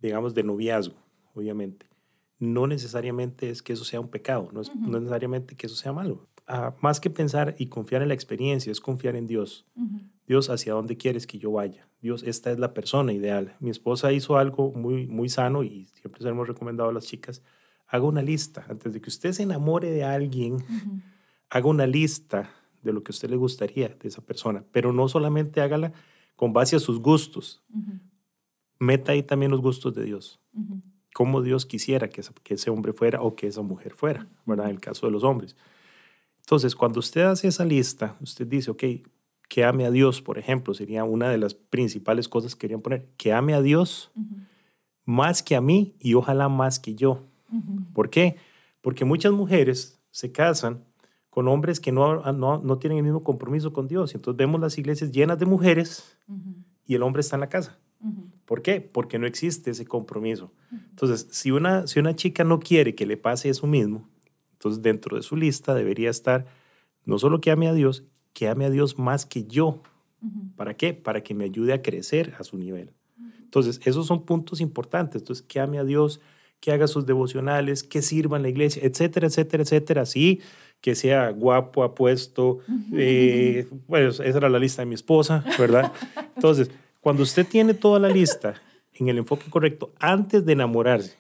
digamos, 0.02 0.34
de 0.34 0.44
noviazgo, 0.44 0.96
obviamente, 1.34 1.88
no 2.40 2.68
necesariamente 2.68 3.50
es 3.50 3.62
que 3.62 3.74
eso 3.74 3.86
sea 3.86 4.00
un 4.00 4.10
pecado, 4.10 4.50
no 4.52 4.62
es, 4.62 4.76
no 4.76 5.00
necesariamente 5.00 5.56
que 5.56 5.68
eso 5.68 5.76
sea 5.76 5.94
malo 5.94 6.28
más 6.82 7.00
que 7.00 7.10
pensar 7.10 7.56
y 7.58 7.68
confiar 7.68 8.02
en 8.02 8.10
la 8.10 8.14
experiencia, 8.14 8.72
es 8.72 8.82
confiar 8.82 9.16
en 9.16 9.28
Dios. 9.28 9.66
Dios, 10.28 10.50
¿hacia 10.50 10.74
dónde 10.74 10.98
quieres 10.98 11.28
que 11.28 11.38
yo 11.38 11.52
vaya? 11.52 11.88
Dios, 12.02 12.24
esta 12.24 12.52
es 12.52 12.60
la 12.60 12.74
persona 12.74 13.14
ideal. 13.14 13.56
Mi 13.60 13.70
esposa 13.70 14.12
hizo 14.12 14.38
algo 14.38 14.72
muy, 14.72 15.08
muy 15.08 15.30
sano 15.30 15.64
y 15.64 15.88
siempre 15.94 16.20
se 16.20 16.26
lo 16.26 16.32
hemos 16.32 16.48
recomendado 16.48 16.90
a 16.90 16.94
las 16.94 17.06
chicas. 17.06 17.42
Haga 17.88 18.06
una 18.06 18.22
lista. 18.22 18.66
Antes 18.70 18.94
de 18.94 19.02
que 19.02 19.10
usted 19.10 19.32
se 19.32 19.44
enamore 19.44 19.92
de 19.92 20.04
alguien, 20.04 20.64
haga 21.50 21.68
una 21.68 21.88
lista 21.88 22.50
de 22.82 22.92
lo 22.92 23.04
que 23.04 23.12
a 23.12 23.14
usted 23.14 23.30
le 23.30 23.38
gustaría 23.38 23.90
de 23.90 24.08
esa 24.08 24.22
persona. 24.22 24.66
Pero 24.72 24.92
no 24.92 25.08
solamente 25.08 25.62
hágala 25.62 25.94
con 26.36 26.54
base 26.54 26.76
a 26.76 26.80
sus 26.80 27.00
gustos. 27.00 27.64
Meta 28.80 29.12
ahí 29.12 29.24
también 29.24 29.52
los 29.52 29.62
gustos 29.62 29.94
de 29.94 30.04
Dios. 30.04 30.40
Cómo 31.14 31.42
Dios 31.42 31.66
quisiera 31.66 32.10
que, 32.10 32.22
que 32.44 32.56
ese 32.56 32.70
hombre 32.70 32.94
fuera 32.94 33.22
o 33.22 33.36
que 33.36 33.48
esa 33.48 33.62
mujer 33.62 33.94
fuera, 33.94 34.28
¿verdad? 34.46 34.66
En 34.66 34.72
el 34.72 34.82
caso 34.82 35.06
de 35.06 35.12
los 35.12 35.24
hombres. 35.24 35.56
Entonces, 36.40 36.76
cuando 36.76 37.00
usted 37.00 37.22
hace 37.22 37.48
esa 37.48 37.66
lista, 37.66 38.18
usted 38.20 38.48
dice, 38.48 38.72
ok, 38.72 38.84
que 39.48 39.64
ame 39.64 39.86
a 39.86 39.92
Dios, 39.92 40.22
por 40.22 40.38
ejemplo, 40.38 40.74
sería 40.74 41.04
una 41.04 41.30
de 41.30 41.38
las 41.38 41.54
principales 41.54 42.28
cosas 42.28 42.56
que 42.56 42.62
querían 42.62 42.82
poner, 42.82 43.08
que 43.18 43.32
ame 43.32 43.54
a 43.54 43.62
Dios 43.62 44.12
más 45.06 45.44
que 45.44 45.56
a 45.56 45.62
mí 45.62 45.96
y 46.00 46.16
ojalá 46.16 46.50
más 46.50 46.80
que 46.80 46.96
yo. 46.96 47.24
¿Por 47.94 48.10
qué? 48.10 48.38
Porque 48.82 49.06
muchas 49.06 49.32
mujeres 49.32 50.02
se 50.12 50.32
casan 50.32 50.84
con 51.34 51.48
hombres 51.48 51.80
que 51.80 51.92
no, 51.92 52.32
no, 52.32 52.60
no, 52.60 52.78
tienen 52.78 53.00
el 53.00 53.04
mismo 53.04 53.24
compromiso 53.24 53.74
con 53.74 53.88
Dios. 53.88 54.14
Entonces 54.14 54.38
vemos 54.38 54.62
las 54.62 54.78
iglesias 54.78 55.12
llenas 55.12 55.40
de 55.40 55.48
mujeres 55.48 56.16
y 56.86 56.94
el 56.94 57.02
hombre 57.02 57.22
está 57.22 57.38
en 57.38 57.40
la 57.40 57.50
casa. 57.50 57.80
¿Por 58.46 58.62
qué? 58.62 58.82
Porque 58.82 59.18
no 59.18 59.26
existe 59.26 59.72
ese 59.72 59.84
compromiso. 59.84 60.52
Entonces, 60.72 61.28
si 61.32 61.50
una, 61.50 61.88
si 61.88 62.00
una 62.00 62.16
chica 62.16 62.44
no 62.44 62.60
quiere 62.60 62.94
que 62.94 63.08
le 63.08 63.18
pase 63.18 63.50
eso 63.50 63.66
mismo, 63.66 64.08
entonces, 64.54 64.84
dentro 64.84 65.18
de 65.18 65.24
su 65.24 65.36
lista 65.36 65.74
debería 65.74 66.12
estar 66.12 66.46
no 67.04 67.18
solo 67.18 67.42
que 67.42 67.50
ame 67.50 67.68
a 67.68 67.74
Dios, 67.74 68.04
que 68.34 68.48
ame 68.48 68.66
a 68.66 68.70
Dios 68.70 69.00
más 69.00 69.26
que 69.26 69.46
yo. 69.46 69.82
¿Para 70.56 70.76
qué? 70.78 70.94
Para 70.94 71.24
que 71.24 71.34
me 71.34 71.46
ayude 71.46 71.74
a 71.74 71.82
crecer 71.82 72.36
a 72.38 72.44
su 72.44 72.60
nivel. 72.60 72.92
Entonces, 73.42 73.82
esos 73.86 74.06
son 74.06 74.24
puntos 74.24 74.62
importantes. 74.62 75.24
Entonces, 75.24 75.44
que 75.44 75.60
ame 75.60 75.80
a 75.80 75.84
Dios, 75.84 76.22
que 76.64 76.72
haga 76.72 76.88
sus 76.88 77.06
devocionales, 77.06 77.84
que 77.84 78.02
sirva 78.02 78.38
en 78.38 78.44
la 78.44 78.48
iglesia, 78.48 78.82
etcétera, 78.86 79.28
etcétera, 79.28 79.64
etcétera. 79.64 80.06
Sí, 80.06 80.40
que 80.80 80.96
sea 80.96 81.30
guapo, 81.30 81.84
apuesto. 81.84 82.60
Eh, 82.94 83.68
bueno, 83.86 84.08
esa 84.08 84.24
era 84.24 84.48
la 84.48 84.60
lista 84.60 84.82
de 84.82 84.86
mi 84.86 84.96
esposa, 84.96 85.44
¿verdad? 85.60 85.92
Entonces, 86.38 86.72
cuando 87.02 87.24
usted 87.24 87.46
tiene 87.46 87.74
toda 87.74 88.00
la 88.00 88.08
lista 88.08 88.62
en 88.94 89.10
el 89.10 89.18
enfoque 89.18 89.50
correcto 89.50 89.92
antes 90.00 90.46
de 90.46 90.54
enamorarse, 90.54 91.18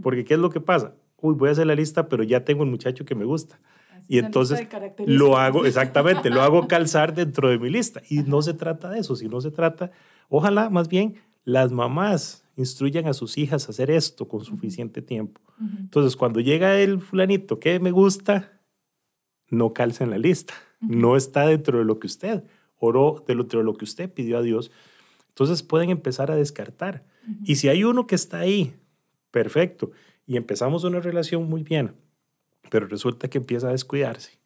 porque 0.00 0.24
¿qué 0.24 0.34
es 0.34 0.40
lo 0.40 0.50
que 0.50 0.60
pasa? 0.60 0.94
Uy, 1.20 1.34
voy 1.34 1.48
a 1.48 1.52
hacer 1.52 1.66
la 1.66 1.74
lista, 1.74 2.08
pero 2.08 2.22
ya 2.22 2.44
tengo 2.44 2.62
un 2.62 2.70
muchacho 2.70 3.04
que 3.04 3.16
me 3.16 3.24
gusta. 3.24 3.58
y 4.06 4.18
entonces 4.18 4.64
lo 5.06 5.38
hago, 5.38 5.66
exactamente, 5.66 6.30
lo 6.30 6.40
hago 6.40 6.68
calzar 6.68 7.14
dentro 7.14 7.48
de 7.48 7.58
mi 7.58 7.68
lista. 7.68 8.00
Y 8.08 8.18
no 8.18 8.42
se 8.42 8.54
trata 8.54 8.90
de 8.90 9.00
eso, 9.00 9.16
sino 9.16 9.40
se 9.40 9.50
trata, 9.50 9.90
ojalá 10.28 10.70
más 10.70 10.86
bien 10.86 11.16
las 11.44 11.72
mamás 11.72 12.43
instruyan 12.56 13.06
a 13.06 13.14
sus 13.14 13.38
hijas 13.38 13.66
a 13.66 13.72
hacer 13.72 13.90
esto 13.90 14.28
con 14.28 14.44
suficiente 14.44 15.02
tiempo. 15.02 15.40
Entonces, 15.78 16.16
cuando 16.16 16.40
llega 16.40 16.78
el 16.80 17.00
fulanito 17.00 17.58
que 17.58 17.78
me 17.80 17.90
gusta, 17.90 18.60
no 19.50 19.72
calza 19.72 20.04
en 20.04 20.10
la 20.10 20.18
lista, 20.18 20.54
no 20.80 21.16
está 21.16 21.46
dentro 21.46 21.78
de 21.78 21.84
lo 21.84 21.98
que 21.98 22.06
usted 22.06 22.44
oró, 22.78 23.24
dentro 23.26 23.60
de 23.60 23.64
lo 23.64 23.74
que 23.74 23.84
usted 23.84 24.12
pidió 24.12 24.38
a 24.38 24.42
Dios. 24.42 24.70
Entonces 25.28 25.62
pueden 25.62 25.90
empezar 25.90 26.30
a 26.30 26.36
descartar. 26.36 27.04
Y 27.44 27.56
si 27.56 27.68
hay 27.68 27.84
uno 27.84 28.06
que 28.06 28.14
está 28.14 28.40
ahí, 28.40 28.74
perfecto, 29.30 29.90
y 30.26 30.36
empezamos 30.36 30.84
una 30.84 31.00
relación 31.00 31.48
muy 31.48 31.62
bien, 31.62 31.94
pero 32.70 32.86
resulta 32.86 33.28
que 33.28 33.38
empieza 33.38 33.68
a 33.68 33.72
descuidarse. 33.72 34.38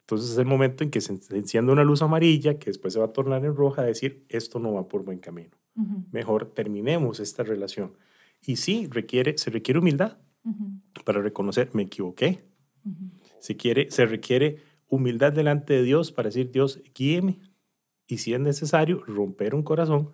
Entonces 0.00 0.30
es 0.30 0.38
el 0.38 0.46
momento 0.46 0.82
en 0.82 0.90
que 0.90 1.02
se 1.02 1.12
enciende 1.12 1.70
una 1.70 1.84
luz 1.84 2.00
amarilla 2.00 2.58
que 2.58 2.70
después 2.70 2.94
se 2.94 2.98
va 2.98 3.06
a 3.06 3.12
tornar 3.12 3.44
en 3.44 3.54
roja 3.54 3.82
a 3.82 3.84
decir, 3.84 4.24
esto 4.30 4.58
no 4.58 4.72
va 4.72 4.88
por 4.88 5.04
buen 5.04 5.18
camino. 5.18 5.50
Mejor 6.10 6.46
terminemos 6.46 7.20
esta 7.20 7.42
relación. 7.42 7.92
Y 8.44 8.56
sí, 8.56 8.88
requiere, 8.90 9.38
se 9.38 9.50
requiere 9.50 9.78
humildad 9.78 10.18
para 11.04 11.20
reconocer, 11.20 11.70
me 11.72 11.82
equivoqué. 11.82 12.44
se, 13.40 13.56
quiere, 13.56 13.90
se 13.90 14.06
requiere 14.06 14.58
humildad 14.88 15.32
delante 15.32 15.74
de 15.74 15.82
Dios 15.82 16.12
para 16.12 16.28
decir, 16.28 16.50
Dios, 16.50 16.80
guíeme. 16.94 17.38
Y 18.06 18.18
si 18.18 18.32
es 18.32 18.40
necesario, 18.40 19.02
romper 19.06 19.54
un 19.54 19.62
corazón, 19.62 20.12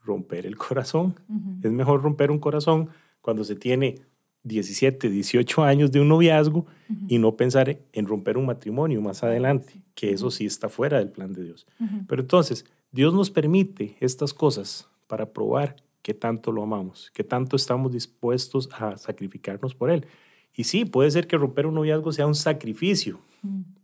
romper 0.00 0.46
el 0.46 0.56
corazón. 0.56 1.14
Es 1.62 1.72
mejor 1.72 2.02
romper 2.02 2.30
un 2.30 2.38
corazón 2.38 2.90
cuando 3.20 3.44
se 3.44 3.56
tiene 3.56 4.02
17, 4.44 5.08
18 5.08 5.62
años 5.62 5.92
de 5.92 6.00
un 6.00 6.08
noviazgo 6.08 6.66
y 7.08 7.18
no 7.18 7.36
pensar 7.36 7.78
en 7.92 8.06
romper 8.06 8.36
un 8.36 8.46
matrimonio 8.46 9.00
más 9.00 9.22
adelante, 9.22 9.82
que 9.94 10.12
eso 10.12 10.30
sí 10.30 10.46
está 10.46 10.68
fuera 10.68 10.98
del 10.98 11.10
plan 11.10 11.32
de 11.32 11.44
Dios. 11.44 11.66
Pero 12.08 12.22
entonces, 12.22 12.64
Dios 12.90 13.14
nos 13.14 13.30
permite 13.30 13.96
estas 14.00 14.34
cosas 14.34 14.88
para 15.12 15.30
probar 15.30 15.76
que 16.00 16.14
tanto 16.14 16.52
lo 16.52 16.62
amamos, 16.62 17.10
que 17.12 17.22
tanto 17.22 17.54
estamos 17.54 17.92
dispuestos 17.92 18.70
a 18.72 18.96
sacrificarnos 18.96 19.74
por 19.74 19.90
Él. 19.90 20.06
Y 20.54 20.64
sí, 20.64 20.86
puede 20.86 21.10
ser 21.10 21.26
que 21.26 21.36
romper 21.36 21.66
un 21.66 21.74
noviazgo 21.74 22.12
sea 22.12 22.26
un 22.26 22.34
sacrificio, 22.34 23.20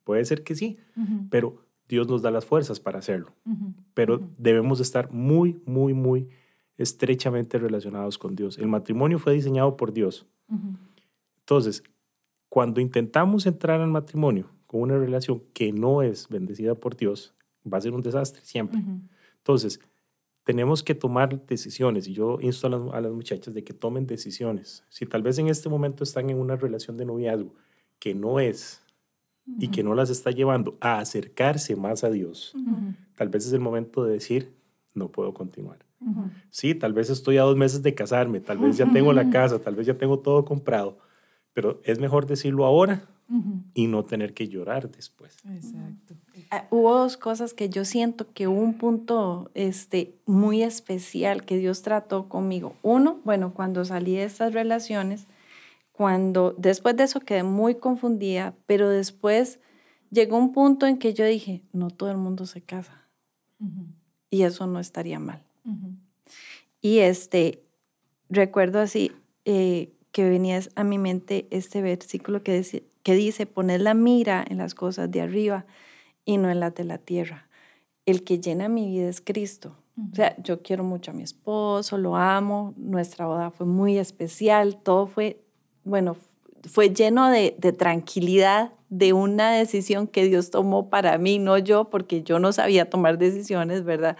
puede 0.04 0.24
ser 0.24 0.42
que 0.42 0.54
sí, 0.54 0.78
pero 1.28 1.66
Dios 1.86 2.08
nos 2.08 2.22
da 2.22 2.30
las 2.30 2.46
fuerzas 2.46 2.80
para 2.80 3.00
hacerlo. 3.00 3.34
Pero 3.92 4.26
debemos 4.38 4.80
estar 4.80 5.12
muy, 5.12 5.60
muy, 5.66 5.92
muy 5.92 6.30
estrechamente 6.78 7.58
relacionados 7.58 8.16
con 8.16 8.34
Dios. 8.34 8.56
El 8.56 8.68
matrimonio 8.68 9.18
fue 9.18 9.34
diseñado 9.34 9.76
por 9.76 9.92
Dios. 9.92 10.24
Entonces, 11.40 11.82
cuando 12.48 12.80
intentamos 12.80 13.44
entrar 13.44 13.82
al 13.82 13.90
matrimonio 13.90 14.48
con 14.66 14.80
una 14.80 14.96
relación 14.96 15.42
que 15.52 15.74
no 15.74 16.00
es 16.00 16.26
bendecida 16.30 16.74
por 16.74 16.96
Dios, 16.96 17.34
va 17.70 17.76
a 17.76 17.82
ser 17.82 17.92
un 17.92 18.00
desastre 18.00 18.40
siempre. 18.46 18.82
Entonces, 19.36 19.78
tenemos 20.48 20.82
que 20.82 20.94
tomar 20.94 21.44
decisiones 21.46 22.08
y 22.08 22.14
yo 22.14 22.38
insto 22.40 22.68
a 22.68 23.00
las, 23.02 23.12
muchachas 23.12 23.52
de 23.52 23.64
que 23.64 23.74
tomen 23.74 24.06
decisiones. 24.06 24.82
Si 24.88 25.04
tal 25.04 25.22
vez 25.22 25.38
en 25.38 25.48
este 25.48 25.68
momento 25.68 26.04
están 26.04 26.30
en 26.30 26.38
una 26.38 26.56
relación 26.56 26.96
de 26.96 27.04
noviazgo 27.04 27.52
que 27.98 28.14
no 28.14 28.40
es 28.40 28.82
y 29.58 29.68
que 29.68 29.82
no 29.82 29.94
las 29.94 30.08
está 30.08 30.30
llevando 30.30 30.78
a 30.80 31.00
acercarse 31.00 31.76
más 31.76 32.02
a 32.02 32.08
Dios, 32.08 32.54
tal 33.14 33.28
vez 33.28 33.44
es 33.44 33.52
el 33.52 33.60
momento 33.60 34.04
de 34.04 34.14
decir, 34.14 34.54
no 34.94 35.12
puedo 35.12 35.34
continuar. 35.34 35.84
Sí, 36.48 36.74
tal 36.74 36.94
vez 36.94 37.10
estoy 37.10 37.36
a 37.36 37.42
dos 37.42 37.58
meses 37.58 37.82
de 37.82 37.94
casarme, 37.94 38.40
tal 38.40 38.56
vez 38.56 38.78
ya 38.78 38.90
tengo 38.90 39.12
la 39.12 39.28
casa, 39.28 39.58
tal 39.58 39.76
vez 39.76 39.86
ya 39.86 39.98
tengo 39.98 40.20
todo 40.20 40.46
comprado, 40.46 40.96
pero 41.52 41.78
es 41.84 41.98
mejor 41.98 42.24
decirlo 42.24 42.64
ahora 42.64 43.06
y 43.78 43.86
no 43.86 44.04
tener 44.04 44.34
que 44.34 44.48
llorar 44.48 44.90
después. 44.90 45.36
Exacto. 45.48 46.16
Ah, 46.50 46.66
hubo 46.72 46.98
dos 46.98 47.16
cosas 47.16 47.54
que 47.54 47.68
yo 47.68 47.84
siento 47.84 48.26
que 48.32 48.48
hubo 48.48 48.60
un 48.60 48.74
punto 48.74 49.52
este, 49.54 50.16
muy 50.26 50.64
especial 50.64 51.44
que 51.44 51.58
Dios 51.58 51.82
trató 51.82 52.28
conmigo. 52.28 52.74
Uno, 52.82 53.20
bueno, 53.24 53.54
cuando 53.54 53.84
salí 53.84 54.16
de 54.16 54.24
estas 54.24 54.52
relaciones, 54.52 55.28
cuando 55.92 56.56
después 56.58 56.96
de 56.96 57.04
eso 57.04 57.20
quedé 57.20 57.44
muy 57.44 57.76
confundida, 57.76 58.56
pero 58.66 58.88
después 58.88 59.60
llegó 60.10 60.38
un 60.38 60.52
punto 60.52 60.88
en 60.88 60.98
que 60.98 61.14
yo 61.14 61.24
dije, 61.24 61.62
no 61.72 61.90
todo 61.90 62.10
el 62.10 62.16
mundo 62.16 62.46
se 62.46 62.60
casa. 62.60 63.06
Y 64.28 64.42
eso 64.42 64.66
no 64.66 64.80
estaría 64.80 65.20
mal. 65.20 65.44
Y 66.80 66.98
este, 66.98 67.62
recuerdo 68.28 68.80
así 68.80 69.12
eh, 69.44 69.92
que 70.10 70.28
venía 70.28 70.60
a 70.74 70.82
mi 70.82 70.98
mente 70.98 71.46
este 71.50 71.80
versículo 71.80 72.42
que 72.42 72.56
dice, 72.56 72.82
que 73.08 73.14
dice, 73.14 73.46
poner 73.46 73.80
la 73.80 73.94
mira 73.94 74.44
en 74.46 74.58
las 74.58 74.74
cosas 74.74 75.10
de 75.10 75.22
arriba 75.22 75.64
y 76.26 76.36
no 76.36 76.50
en 76.50 76.60
las 76.60 76.74
de 76.74 76.84
la 76.84 76.98
tierra. 76.98 77.48
El 78.04 78.22
que 78.22 78.38
llena 78.38 78.68
mi 78.68 78.86
vida 78.86 79.08
es 79.08 79.22
Cristo. 79.22 79.78
O 80.12 80.14
sea, 80.14 80.36
yo 80.42 80.60
quiero 80.60 80.84
mucho 80.84 81.12
a 81.12 81.14
mi 81.14 81.22
esposo, 81.22 81.96
lo 81.96 82.16
amo, 82.16 82.74
nuestra 82.76 83.24
boda 83.24 83.50
fue 83.50 83.64
muy 83.64 83.96
especial, 83.96 84.82
todo 84.82 85.06
fue, 85.06 85.42
bueno, 85.84 86.18
fue 86.70 86.90
lleno 86.90 87.30
de, 87.30 87.56
de 87.58 87.72
tranquilidad, 87.72 88.74
de 88.90 89.14
una 89.14 89.52
decisión 89.52 90.06
que 90.06 90.26
Dios 90.26 90.50
tomó 90.50 90.90
para 90.90 91.16
mí, 91.16 91.38
no 91.38 91.56
yo, 91.56 91.88
porque 91.88 92.22
yo 92.22 92.38
no 92.38 92.52
sabía 92.52 92.90
tomar 92.90 93.16
decisiones, 93.16 93.84
¿verdad? 93.84 94.18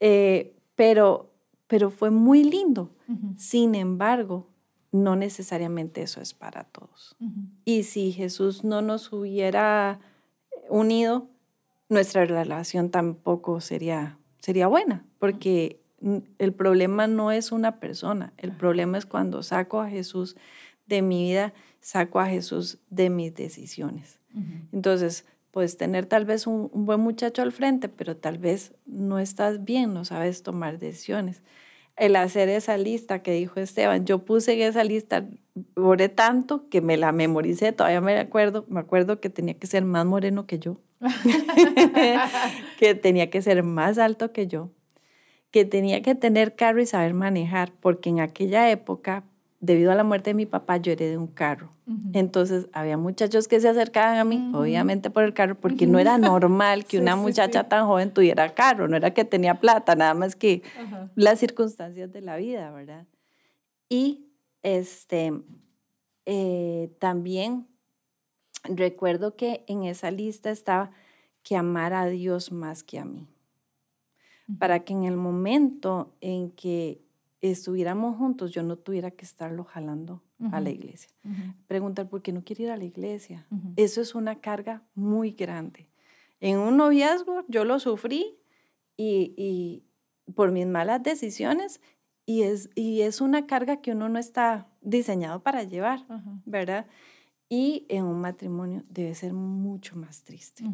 Eh, 0.00 0.56
pero, 0.74 1.30
pero 1.68 1.90
fue 1.90 2.10
muy 2.10 2.42
lindo. 2.42 2.90
Sin 3.36 3.76
embargo, 3.76 4.48
no 4.92 5.16
necesariamente 5.16 6.02
eso 6.02 6.20
es 6.20 6.34
para 6.34 6.64
todos. 6.64 7.16
Y 7.64 7.84
si 7.84 8.12
Jesús 8.12 8.64
no 8.64 8.82
nos 8.82 9.12
hubiera 9.12 10.00
unido, 10.68 11.28
nuestra 11.88 12.24
relación 12.24 12.90
tampoco 12.90 13.60
sería, 13.60 14.18
sería 14.40 14.66
buena, 14.66 15.04
porque 15.18 15.80
el 16.38 16.52
problema 16.52 17.06
no 17.06 17.30
es 17.30 17.52
una 17.52 17.78
persona, 17.78 18.32
el 18.38 18.52
problema 18.52 18.98
es 18.98 19.06
cuando 19.06 19.42
saco 19.42 19.80
a 19.80 19.88
Jesús 19.88 20.36
de 20.86 21.02
mi 21.02 21.24
vida, 21.24 21.52
saco 21.80 22.20
a 22.20 22.26
Jesús 22.26 22.78
de 22.88 23.10
mis 23.10 23.34
decisiones. 23.34 24.18
Entonces, 24.72 25.24
puedes 25.50 25.76
tener 25.76 26.06
tal 26.06 26.24
vez 26.24 26.46
un, 26.46 26.70
buen 26.72 27.00
muchacho 27.00 27.42
al 27.42 27.52
frente, 27.52 27.88
pero 27.88 28.16
tal 28.16 28.38
vez 28.38 28.72
no 28.86 29.18
estás 29.18 29.64
bien, 29.64 29.92
no 29.92 30.04
sabes 30.04 30.42
tomar 30.42 30.78
decisiones. 30.78 31.42
El 32.00 32.16
hacer 32.16 32.48
esa 32.48 32.78
lista 32.78 33.22
que 33.22 33.32
dijo 33.32 33.60
Esteban, 33.60 34.06
yo 34.06 34.24
puse 34.24 34.54
en 34.54 34.62
esa 34.62 34.84
lista, 34.84 35.28
oré 35.76 36.08
tanto 36.08 36.66
que 36.70 36.80
me 36.80 36.96
la 36.96 37.12
memoricé, 37.12 37.72
todavía 37.72 38.00
me 38.00 38.18
acuerdo, 38.18 38.64
me 38.68 38.80
acuerdo 38.80 39.20
que 39.20 39.28
tenía 39.28 39.52
que 39.52 39.66
ser 39.66 39.84
más 39.84 40.06
moreno 40.06 40.46
que 40.46 40.58
yo, 40.58 40.80
que 42.78 42.94
tenía 42.94 43.28
que 43.28 43.42
ser 43.42 43.62
más 43.64 43.98
alto 43.98 44.32
que 44.32 44.46
yo, 44.46 44.70
que 45.50 45.66
tenía 45.66 46.00
que 46.00 46.14
tener 46.14 46.56
carro 46.56 46.80
y 46.80 46.86
saber 46.86 47.12
manejar, 47.12 47.70
porque 47.80 48.08
en 48.08 48.20
aquella 48.20 48.70
época 48.70 49.24
debido 49.60 49.92
a 49.92 49.94
la 49.94 50.04
muerte 50.04 50.30
de 50.30 50.34
mi 50.34 50.46
papá, 50.46 50.78
yo 50.78 50.90
heredé 50.92 51.18
un 51.18 51.26
carro. 51.26 51.70
Entonces, 52.12 52.68
había 52.72 52.96
muchachos 52.96 53.46
que 53.46 53.60
se 53.60 53.68
acercaban 53.68 54.16
a 54.16 54.24
mí, 54.24 54.50
obviamente 54.54 55.10
por 55.10 55.24
el 55.24 55.34
carro, 55.34 55.56
porque 55.56 55.86
no 55.86 55.98
era 55.98 56.18
normal 56.18 56.84
que 56.84 56.98
una 57.00 57.14
muchacha 57.14 57.68
tan 57.68 57.86
joven 57.86 58.12
tuviera 58.12 58.54
carro, 58.54 58.88
no 58.88 58.96
era 58.96 59.12
que 59.12 59.24
tenía 59.24 59.60
plata, 59.60 59.94
nada 59.96 60.14
más 60.14 60.34
que 60.34 60.62
las 61.14 61.38
circunstancias 61.38 62.10
de 62.12 62.20
la 62.22 62.36
vida, 62.36 62.70
¿verdad? 62.70 63.06
Y 63.88 64.26
este, 64.62 65.32
eh, 66.26 66.90
también 66.98 67.66
recuerdo 68.64 69.36
que 69.36 69.64
en 69.66 69.82
esa 69.84 70.10
lista 70.10 70.50
estaba 70.50 70.92
que 71.42 71.56
amar 71.56 71.92
a 71.92 72.06
Dios 72.06 72.52
más 72.52 72.82
que 72.82 72.98
a 72.98 73.04
mí, 73.04 73.26
para 74.58 74.84
que 74.84 74.92
en 74.92 75.04
el 75.04 75.16
momento 75.16 76.14
en 76.20 76.50
que 76.52 77.02
estuviéramos 77.40 78.16
juntos, 78.16 78.50
yo 78.52 78.62
no 78.62 78.76
tuviera 78.76 79.10
que 79.10 79.24
estarlo 79.24 79.64
jalando 79.64 80.22
a 80.52 80.60
la 80.60 80.70
iglesia. 80.70 81.10
Preguntar 81.66 82.08
por 82.08 82.22
qué 82.22 82.32
no 82.32 82.44
quiere 82.44 82.64
ir 82.64 82.70
a 82.70 82.76
la 82.76 82.84
iglesia. 82.84 83.46
Eso 83.76 84.00
es 84.00 84.14
una 84.14 84.40
carga 84.40 84.82
muy 84.94 85.32
grande. 85.32 85.88
En 86.40 86.58
un 86.58 86.76
noviazgo 86.76 87.44
yo 87.48 87.64
lo 87.64 87.78
sufrí 87.78 88.38
y, 88.96 89.84
por 90.34 90.52
mis 90.52 90.66
malas 90.66 91.02
decisiones 91.02 91.80
y 92.24 92.42
es, 92.42 92.70
y 92.74 93.00
es 93.00 93.20
una 93.20 93.46
carga 93.46 93.80
que 93.80 93.92
uno 93.92 94.08
no 94.08 94.18
está 94.18 94.68
diseñado 94.80 95.42
para 95.42 95.64
llevar, 95.64 96.06
¿verdad? 96.44 96.86
Y 97.48 97.84
en 97.88 98.04
un 98.04 98.20
matrimonio 98.20 98.84
debe 98.88 99.14
ser 99.14 99.32
mucho 99.32 99.96
más 99.96 100.22
triste. 100.22 100.64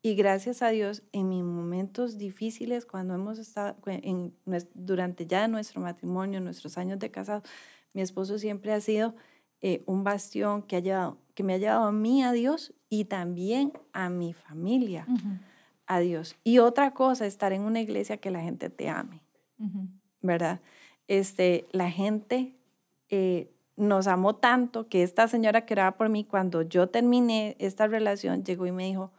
Y 0.00 0.14
gracias 0.14 0.62
a 0.62 0.68
Dios, 0.68 1.02
en 1.12 1.28
mi 1.28 1.42
momento, 1.42 1.68
momentos 1.68 2.18
difíciles, 2.18 2.86
cuando 2.86 3.14
hemos 3.14 3.38
estado 3.38 3.76
en, 3.86 4.34
durante 4.74 5.26
ya 5.26 5.46
nuestro 5.48 5.80
matrimonio, 5.80 6.40
nuestros 6.40 6.78
años 6.78 6.98
de 6.98 7.10
casado, 7.10 7.42
mi 7.92 8.00
esposo 8.00 8.38
siempre 8.38 8.72
ha 8.72 8.80
sido 8.80 9.14
eh, 9.60 9.82
un 9.86 10.02
bastión 10.02 10.62
que, 10.62 10.76
ha 10.92 11.14
que 11.34 11.42
me 11.44 11.54
ha 11.54 11.58
llevado 11.58 11.84
a 11.84 11.92
mí 11.92 12.22
a 12.24 12.32
Dios 12.32 12.74
y 12.88 13.04
también 13.04 13.72
a 13.92 14.08
mi 14.08 14.32
familia 14.32 15.06
a 15.86 16.00
Dios. 16.00 16.36
Y 16.42 16.58
otra 16.58 16.94
cosa, 16.94 17.26
estar 17.26 17.52
en 17.52 17.62
una 17.62 17.80
iglesia 17.80 18.16
que 18.16 18.30
la 18.30 18.40
gente 18.40 18.70
te 18.70 18.88
ame, 18.88 19.22
¿verdad? 20.20 20.60
Este, 21.06 21.66
la 21.70 21.90
gente 21.90 22.56
eh, 23.08 23.52
nos 23.76 24.06
amó 24.06 24.36
tanto 24.36 24.88
que 24.88 25.02
esta 25.02 25.28
señora 25.28 25.64
que 25.64 25.74
oraba 25.74 25.96
por 25.96 26.08
mí, 26.08 26.24
cuando 26.24 26.62
yo 26.62 26.88
terminé 26.88 27.56
esta 27.58 27.86
relación, 27.86 28.42
llegó 28.42 28.66
y 28.66 28.72
me 28.72 28.86
dijo, 28.86 29.12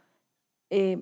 eh, 0.69 1.01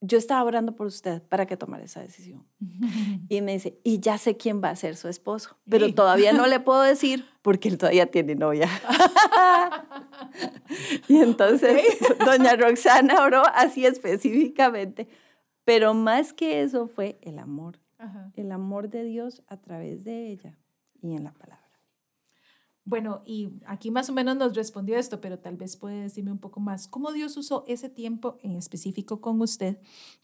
yo 0.00 0.18
estaba 0.18 0.44
orando 0.44 0.76
por 0.76 0.86
usted 0.86 1.22
para 1.22 1.46
que 1.46 1.56
tomara 1.56 1.84
esa 1.84 2.00
decisión. 2.00 2.46
Y 3.28 3.40
me 3.40 3.52
dice, 3.52 3.80
y 3.82 3.98
ya 3.98 4.18
sé 4.18 4.36
quién 4.36 4.62
va 4.62 4.70
a 4.70 4.76
ser 4.76 4.96
su 4.96 5.08
esposo, 5.08 5.56
pero 5.68 5.92
todavía 5.92 6.32
no 6.32 6.46
le 6.46 6.60
puedo 6.60 6.82
decir 6.82 7.24
porque 7.42 7.68
él 7.68 7.78
todavía 7.78 8.06
tiene 8.06 8.34
novia. 8.34 8.68
y 11.08 11.16
entonces 11.16 11.82
doña 12.24 12.54
Roxana 12.54 13.22
oró 13.22 13.42
así 13.54 13.84
específicamente, 13.84 15.08
pero 15.64 15.94
más 15.94 16.32
que 16.32 16.62
eso 16.62 16.86
fue 16.86 17.18
el 17.22 17.38
amor, 17.38 17.80
el 18.36 18.52
amor 18.52 18.88
de 18.88 19.02
Dios 19.02 19.42
a 19.48 19.56
través 19.56 20.04
de 20.04 20.30
ella 20.30 20.58
y 21.02 21.14
en 21.14 21.24
la 21.24 21.32
palabra. 21.32 21.65
Bueno, 22.86 23.22
y 23.26 23.50
aquí 23.66 23.90
más 23.90 24.08
o 24.08 24.12
menos 24.12 24.36
nos 24.36 24.54
respondió 24.54 24.96
esto, 24.96 25.20
pero 25.20 25.40
tal 25.40 25.56
vez 25.56 25.76
puede 25.76 26.02
decirme 26.02 26.30
un 26.30 26.38
poco 26.38 26.60
más. 26.60 26.86
¿Cómo 26.86 27.10
Dios 27.10 27.36
usó 27.36 27.64
ese 27.66 27.90
tiempo 27.90 28.38
en 28.42 28.54
específico 28.54 29.20
con 29.20 29.42
usted 29.42 29.78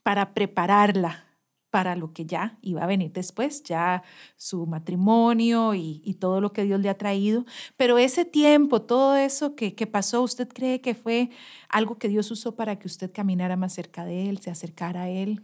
para 0.05 0.33
prepararla 0.33 1.27
para 1.70 1.96
lo 1.96 2.12
que 2.12 2.25
ya 2.25 2.59
iba 2.62 2.85
a 2.85 2.87
venir 2.87 3.11
después, 3.11 3.64
ya 3.64 4.05
su 4.37 4.64
matrimonio 4.66 5.75
y, 5.75 6.16
todo 6.20 6.40
lo 6.40 6.53
que 6.53 6.62
Dios 6.62 6.79
le 6.79 6.88
ha 6.88 6.96
traído? 6.96 7.44
Pero 7.77 7.98
ese 7.98 8.25
tiempo, 8.25 8.81
todo 8.83 9.16
eso 9.16 9.57
que, 9.57 9.75
que 9.75 9.88
pasó, 9.88 10.22
¿usted 10.22 10.46
cree 10.46 10.81
que 10.81 10.94
fue 10.94 11.31
algo 11.68 11.98
que 11.98 12.09
Dios 12.09 12.31
usó 12.31 12.55
para 12.55 12.79
que 12.79 12.87
usted 12.87 13.11
caminara 13.12 13.57
más 13.57 13.72
cerca 13.72 14.05
de 14.05 14.29
Él, 14.29 14.38
se 14.38 14.53
acercara 14.53 15.03
a 15.03 15.09
Él? 15.09 15.42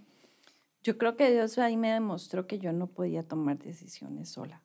Yo 0.85 0.97
creo 0.97 1.17
que 1.17 1.33
Dios 1.33 1.59
ahí 1.59 1.77
me 1.77 1.91
demostró 1.91 2.47
que 2.47 2.61
yo 2.61 2.73
no 2.73 2.87
podía 2.87 3.25
tomar 3.27 3.59
decisiones 3.59 4.29
sola 4.29 4.63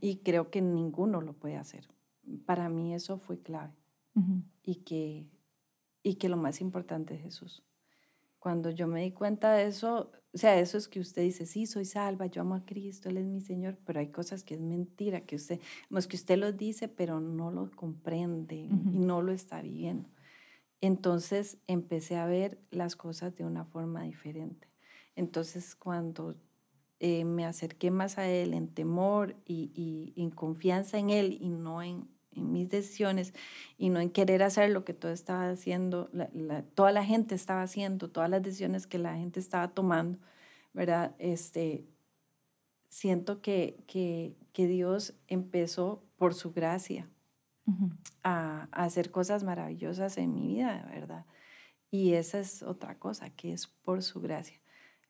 y 0.00 0.16
creo 0.18 0.50
que 0.50 0.62
ninguno 0.62 1.20
lo 1.20 1.32
puede 1.32 1.56
hacer. 1.56 1.88
Para 2.44 2.68
mí 2.68 2.94
eso 2.94 3.18
fue 3.18 3.40
clave. 3.40 3.74
y, 4.62 4.76
que, 4.76 5.26
y 6.02 6.14
que 6.14 6.28
lo 6.28 6.36
más 6.36 6.60
importante 6.60 7.14
es 7.14 7.22
Jesús. 7.22 7.62
Cuando 8.38 8.70
yo 8.70 8.86
me 8.86 9.02
di 9.02 9.10
cuenta 9.10 9.52
de 9.52 9.66
eso, 9.66 10.12
o 10.32 10.38
sea, 10.38 10.58
eso 10.60 10.78
es 10.78 10.86
que 10.86 11.00
usted 11.00 11.22
dice, 11.22 11.46
sí, 11.46 11.66
soy 11.66 11.84
salva, 11.84 12.26
yo 12.26 12.42
amo 12.42 12.54
a 12.54 12.64
Cristo, 12.64 13.08
Él 13.08 13.16
es 13.16 13.26
mi 13.26 13.40
Señor, 13.40 13.78
pero 13.84 14.00
hay 14.00 14.08
cosas 14.08 14.44
que 14.44 14.54
es 14.54 14.60
mentira, 14.60 15.22
que 15.22 15.36
usted, 15.36 15.60
es 15.90 16.06
que 16.06 16.16
usted 16.16 16.38
lo 16.38 16.52
dice, 16.52 16.88
pero 16.88 17.20
no 17.20 17.50
lo 17.50 17.70
comprende 17.72 18.54
y 18.54 18.68
no 18.68 19.20
lo 19.22 19.32
está 19.32 19.62
viviendo. 19.62 20.08
Entonces 20.80 21.58
empecé 21.66 22.16
a 22.16 22.26
ver 22.26 22.60
las 22.70 22.96
cosas 22.96 23.34
de 23.34 23.44
una 23.44 23.64
forma 23.64 24.02
diferente. 24.02 24.68
Entonces 25.16 25.74
cuando 25.74 26.36
eh, 26.98 27.24
me 27.24 27.44
acerqué 27.44 27.90
más 27.90 28.16
a 28.16 28.26
Él 28.26 28.54
en 28.54 28.68
temor 28.68 29.36
y, 29.44 30.14
en 30.16 30.30
confianza 30.30 30.98
en 30.98 31.10
Él 31.10 31.36
y 31.40 31.50
no 31.50 31.82
en, 31.82 32.08
mis 32.32 32.68
decisiones 32.68 33.32
y 33.78 33.88
no 33.88 33.98
en 33.98 34.10
querer 34.10 34.42
hacer 34.42 34.68
lo 34.68 34.84
que 34.84 34.92
todo 34.92 35.10
estaba 35.10 35.48
haciendo, 35.48 36.10
toda 36.74 36.92
la 36.92 37.02
gente 37.02 37.34
estaba 37.34 37.62
haciendo, 37.62 38.10
todas 38.10 38.28
las 38.28 38.42
decisiones 38.42 38.86
que 38.86 38.98
la 38.98 39.16
gente 39.16 39.40
estaba 39.40 39.68
tomando, 39.68 40.18
¿verdad? 40.74 41.14
Este, 41.18 41.86
siento 42.88 43.40
que, 43.40 43.82
que, 43.86 44.36
Dios 44.66 45.14
empezó 45.28 46.02
por 46.16 46.34
su 46.34 46.52
gracia 46.52 47.08
a, 48.22 48.68
a, 48.70 48.84
hacer 48.84 49.10
cosas 49.10 49.42
maravillosas 49.42 50.18
en 50.18 50.34
mi 50.34 50.46
vida, 50.46 50.86
¿verdad? 50.90 51.24
Y 51.90 52.12
esa 52.14 52.38
es 52.38 52.62
otra 52.62 52.98
cosa, 52.98 53.30
que 53.30 53.54
es 53.54 53.66
por 53.66 54.02
su 54.02 54.20
gracia. 54.20 54.60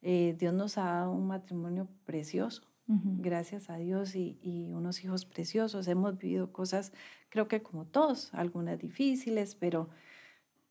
Eh, 0.03 0.37
Dios 0.39 0.55
nos 0.55 0.79
ha 0.79 0.85
dado 0.85 1.13
un 1.13 1.27
matrimonio 1.27 1.89
precioso, 2.05 2.63
gracias 2.87 3.69
a 3.69 3.77
Dios, 3.77 4.15
y, 4.15 4.71
unos 4.73 5.03
hijos 5.03 5.25
preciosos. 5.25 5.89
Hemos 5.89 6.19
vivido 6.19 6.53
cosas, 6.53 6.93
creo 7.29 7.49
que 7.49 7.63
como 7.63 7.85
todos, 7.87 8.33
algunas 8.33 8.79
difíciles, 8.79 9.55
pero 9.55 9.89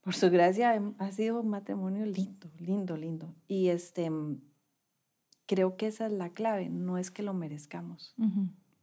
por 0.01 0.15
su 0.15 0.29
gracia 0.29 0.81
ha 0.99 1.11
sido 1.11 1.41
un 1.41 1.49
matrimonio 1.49 2.05
lindo, 2.05 2.49
lindo, 2.59 2.95
lindo. 2.95 3.35
Y 3.47 3.69
este, 3.69 4.09
creo 5.45 5.75
que 5.75 5.87
esa 5.87 6.05
es 6.05 6.13
la 6.13 6.29
clave, 6.29 6.69
no 6.69 6.97
es 6.97 7.11
que 7.11 7.23
lo 7.23 7.33
merezcamos, 7.33 8.15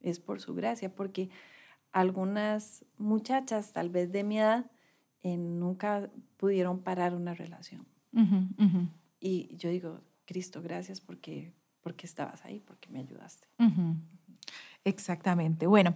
es 0.01 0.21
por 0.21 0.41
su 0.41 0.55
gracia, 0.55 0.95
porque 0.95 1.31
algunas 1.93 2.85
muchachas, 2.99 3.73
tal 3.73 3.91
vez 3.91 4.11
de 4.13 4.25
mi 4.25 4.39
edad, 4.39 4.71
eh, 5.23 5.37
nunca 5.37 6.11
pudieron 6.37 6.81
parar 6.81 7.15
una 7.15 7.35
relación. 7.35 7.87
Y 9.21 9.57
yo 9.57 9.71
digo, 9.71 10.01
Cristo, 10.25 10.63
gracias 10.63 11.01
porque, 11.01 11.53
porque 11.81 12.07
estabas 12.07 12.45
ahí, 12.45 12.61
porque 12.61 12.89
me 12.89 13.01
ayudaste. 13.01 13.49
Exactamente. 14.85 15.67
Bueno, 15.67 15.95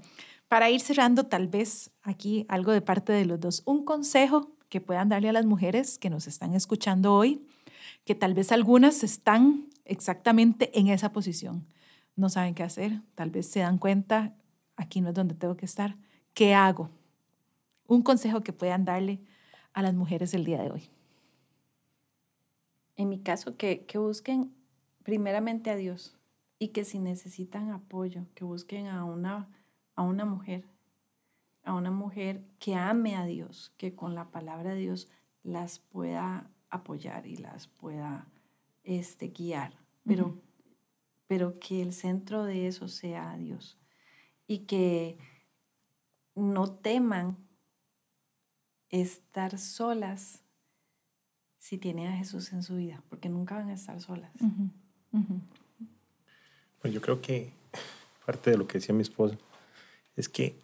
para 0.48 0.70
ir 0.70 0.80
cerrando, 0.80 1.24
tal 1.24 1.48
vez 1.48 1.90
aquí 2.02 2.46
algo 2.48 2.72
de 2.72 2.80
parte 2.80 3.12
de 3.12 3.24
los 3.24 3.40
dos, 3.40 3.62
un 3.64 3.84
consejo 3.84 4.52
que 4.68 4.80
puedan 4.80 5.08
darle 5.08 5.28
a 5.28 5.32
las 5.32 5.46
mujeres 5.46 5.98
que 5.98 6.10
nos 6.10 6.26
están 6.26 6.54
escuchando 6.54 7.14
hoy, 7.14 7.46
que 8.04 8.14
tal 8.14 8.34
vez 8.34 8.52
algunas 8.52 9.02
están 9.02 9.68
exactamente 9.84 10.76
en 10.78 10.88
esa 10.88 11.12
posición, 11.12 11.66
no 12.16 12.28
saben 12.28 12.54
qué 12.54 12.62
hacer, 12.62 13.00
tal 13.14 13.30
vez 13.30 13.46
se 13.46 13.60
dan 13.60 13.78
cuenta, 13.78 14.34
aquí 14.76 15.00
no 15.00 15.10
es 15.10 15.14
donde 15.14 15.34
tengo 15.34 15.56
que 15.56 15.66
estar, 15.66 15.96
¿qué 16.34 16.54
hago? 16.54 16.90
Un 17.86 18.02
consejo 18.02 18.40
que 18.40 18.52
puedan 18.52 18.84
darle 18.84 19.20
a 19.72 19.82
las 19.82 19.94
mujeres 19.94 20.34
el 20.34 20.44
día 20.44 20.60
de 20.60 20.70
hoy 20.70 20.90
en 22.96 23.08
mi 23.08 23.20
caso, 23.20 23.56
que, 23.56 23.84
que 23.84 23.98
busquen 23.98 24.54
primeramente 25.02 25.70
a 25.70 25.76
Dios 25.76 26.16
y 26.58 26.68
que 26.68 26.84
si 26.84 26.98
necesitan 26.98 27.70
apoyo, 27.70 28.26
que 28.34 28.44
busquen 28.44 28.88
a 28.88 29.04
una, 29.04 29.48
a 29.94 30.02
una 30.02 30.24
mujer, 30.24 30.64
a 31.64 31.74
una 31.74 31.90
mujer 31.90 32.44
que 32.58 32.74
ame 32.74 33.16
a 33.16 33.24
Dios, 33.26 33.72
que 33.76 33.94
con 33.94 34.14
la 34.14 34.30
palabra 34.30 34.74
de 34.74 34.80
Dios 34.80 35.08
las 35.42 35.78
pueda 35.78 36.50
apoyar 36.70 37.26
y 37.26 37.36
las 37.36 37.68
pueda 37.68 38.26
este, 38.84 39.28
guiar, 39.28 39.78
pero, 40.04 40.36
pero 41.26 41.58
que 41.58 41.82
el 41.82 41.92
centro 41.92 42.44
de 42.44 42.66
eso 42.66 42.88
sea 42.88 43.36
Dios 43.36 43.78
y 44.46 44.60
que 44.60 45.18
no 46.34 46.70
teman 46.70 47.36
estar 48.90 49.58
solas 49.58 50.42
si 51.66 51.78
tienen 51.78 52.06
a 52.06 52.16
Jesús 52.16 52.52
en 52.52 52.62
su 52.62 52.76
vida, 52.76 53.02
porque 53.08 53.28
nunca 53.28 53.56
van 53.56 53.70
a 53.70 53.74
estar 53.74 54.00
solas. 54.00 54.30
Pues 56.80 56.94
yo 56.94 57.00
creo 57.00 57.20
que 57.20 57.52
parte 58.24 58.52
de 58.52 58.56
lo 58.56 58.68
que 58.68 58.78
decía 58.78 58.94
mi 58.94 59.02
esposa 59.02 59.36
es 60.14 60.28
que 60.28 60.54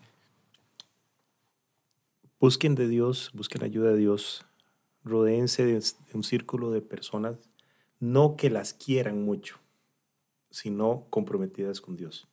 busquen 2.39 2.77
de 2.77 2.87
Dios, 2.87 3.33
busquen 3.35 3.65
ayuda 3.65 3.91
de 3.91 3.97
Dios, 3.97 4.47
rodeense 5.03 5.65
de, 5.67 5.83
un 6.15 6.23
círculo 6.23 6.71
de 6.71 6.83
personas, 6.83 7.37
no 7.99 8.37
que 8.37 8.49
las 8.49 8.73
quieran 8.73 9.25
mucho, 9.25 9.57
sino 10.53 11.07
comprometidas 11.11 11.81
con 11.81 11.97
Dios. 11.97 12.29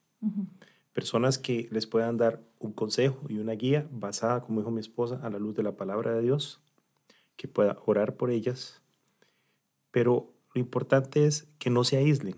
Personas 0.94 1.40
que 1.40 1.68
les 1.72 1.88
puedan 1.88 2.18
dar 2.18 2.40
un 2.60 2.74
consejo 2.74 3.20
y 3.30 3.40
una 3.40 3.54
guía 3.54 3.88
basada, 3.90 4.42
como 4.42 4.60
dijo 4.60 4.70
mi 4.70 4.82
esposa, 4.82 5.20
a 5.24 5.32
la 5.32 5.40
luz 5.40 5.56
de 5.56 5.64
la 5.64 5.76
palabra 5.76 6.14
de 6.14 6.22
Dios 6.22 6.62
que 7.40 7.48
pueda 7.48 7.78
orar 7.86 8.18
por 8.18 8.32
ellas, 8.32 8.82
pero 9.92 10.34
lo 10.54 10.60
importante 10.60 11.26
es 11.26 11.48
que 11.58 11.70
no 11.70 11.86
se 11.86 11.96
aíslen, 11.96 12.36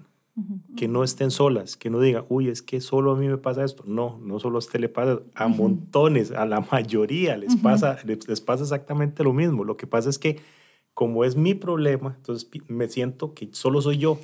que 0.77 0.87
no 0.87 1.03
estén 1.03 1.31
solas, 1.31 1.75
que 1.75 1.89
no 1.89 1.99
digan, 1.99 2.23
uy, 2.29 2.49
es 2.49 2.61
que 2.61 2.81
solo 2.81 3.11
a 3.11 3.15
mí 3.15 3.27
me 3.27 3.39
pasa 3.39 3.63
esto. 3.63 3.83
No, 3.87 4.19
no 4.21 4.39
solo 4.39 4.57
a 4.57 4.59
usted 4.59 4.79
le 4.79 4.89
pasa, 4.89 5.19
a 5.33 5.47
montones, 5.47 6.31
a 6.31 6.45
la 6.45 6.61
mayoría 6.71 7.35
les, 7.35 7.55
pasa, 7.55 7.97
les, 8.05 8.41
pasa 8.41 8.61
exactamente 8.61 9.23
lo 9.23 9.33
mismo. 9.33 9.63
Lo 9.63 9.75
que 9.75 9.87
pasa 9.87 10.07
es 10.07 10.19
que 10.19 10.39
como 10.93 11.25
es 11.25 11.35
mi 11.35 11.55
problema, 11.55 12.13
entonces 12.17 12.47
me 12.67 12.87
siento 12.87 13.33
que 13.33 13.49
solo 13.53 13.81
soy 13.81 13.97
yo, 13.97 14.19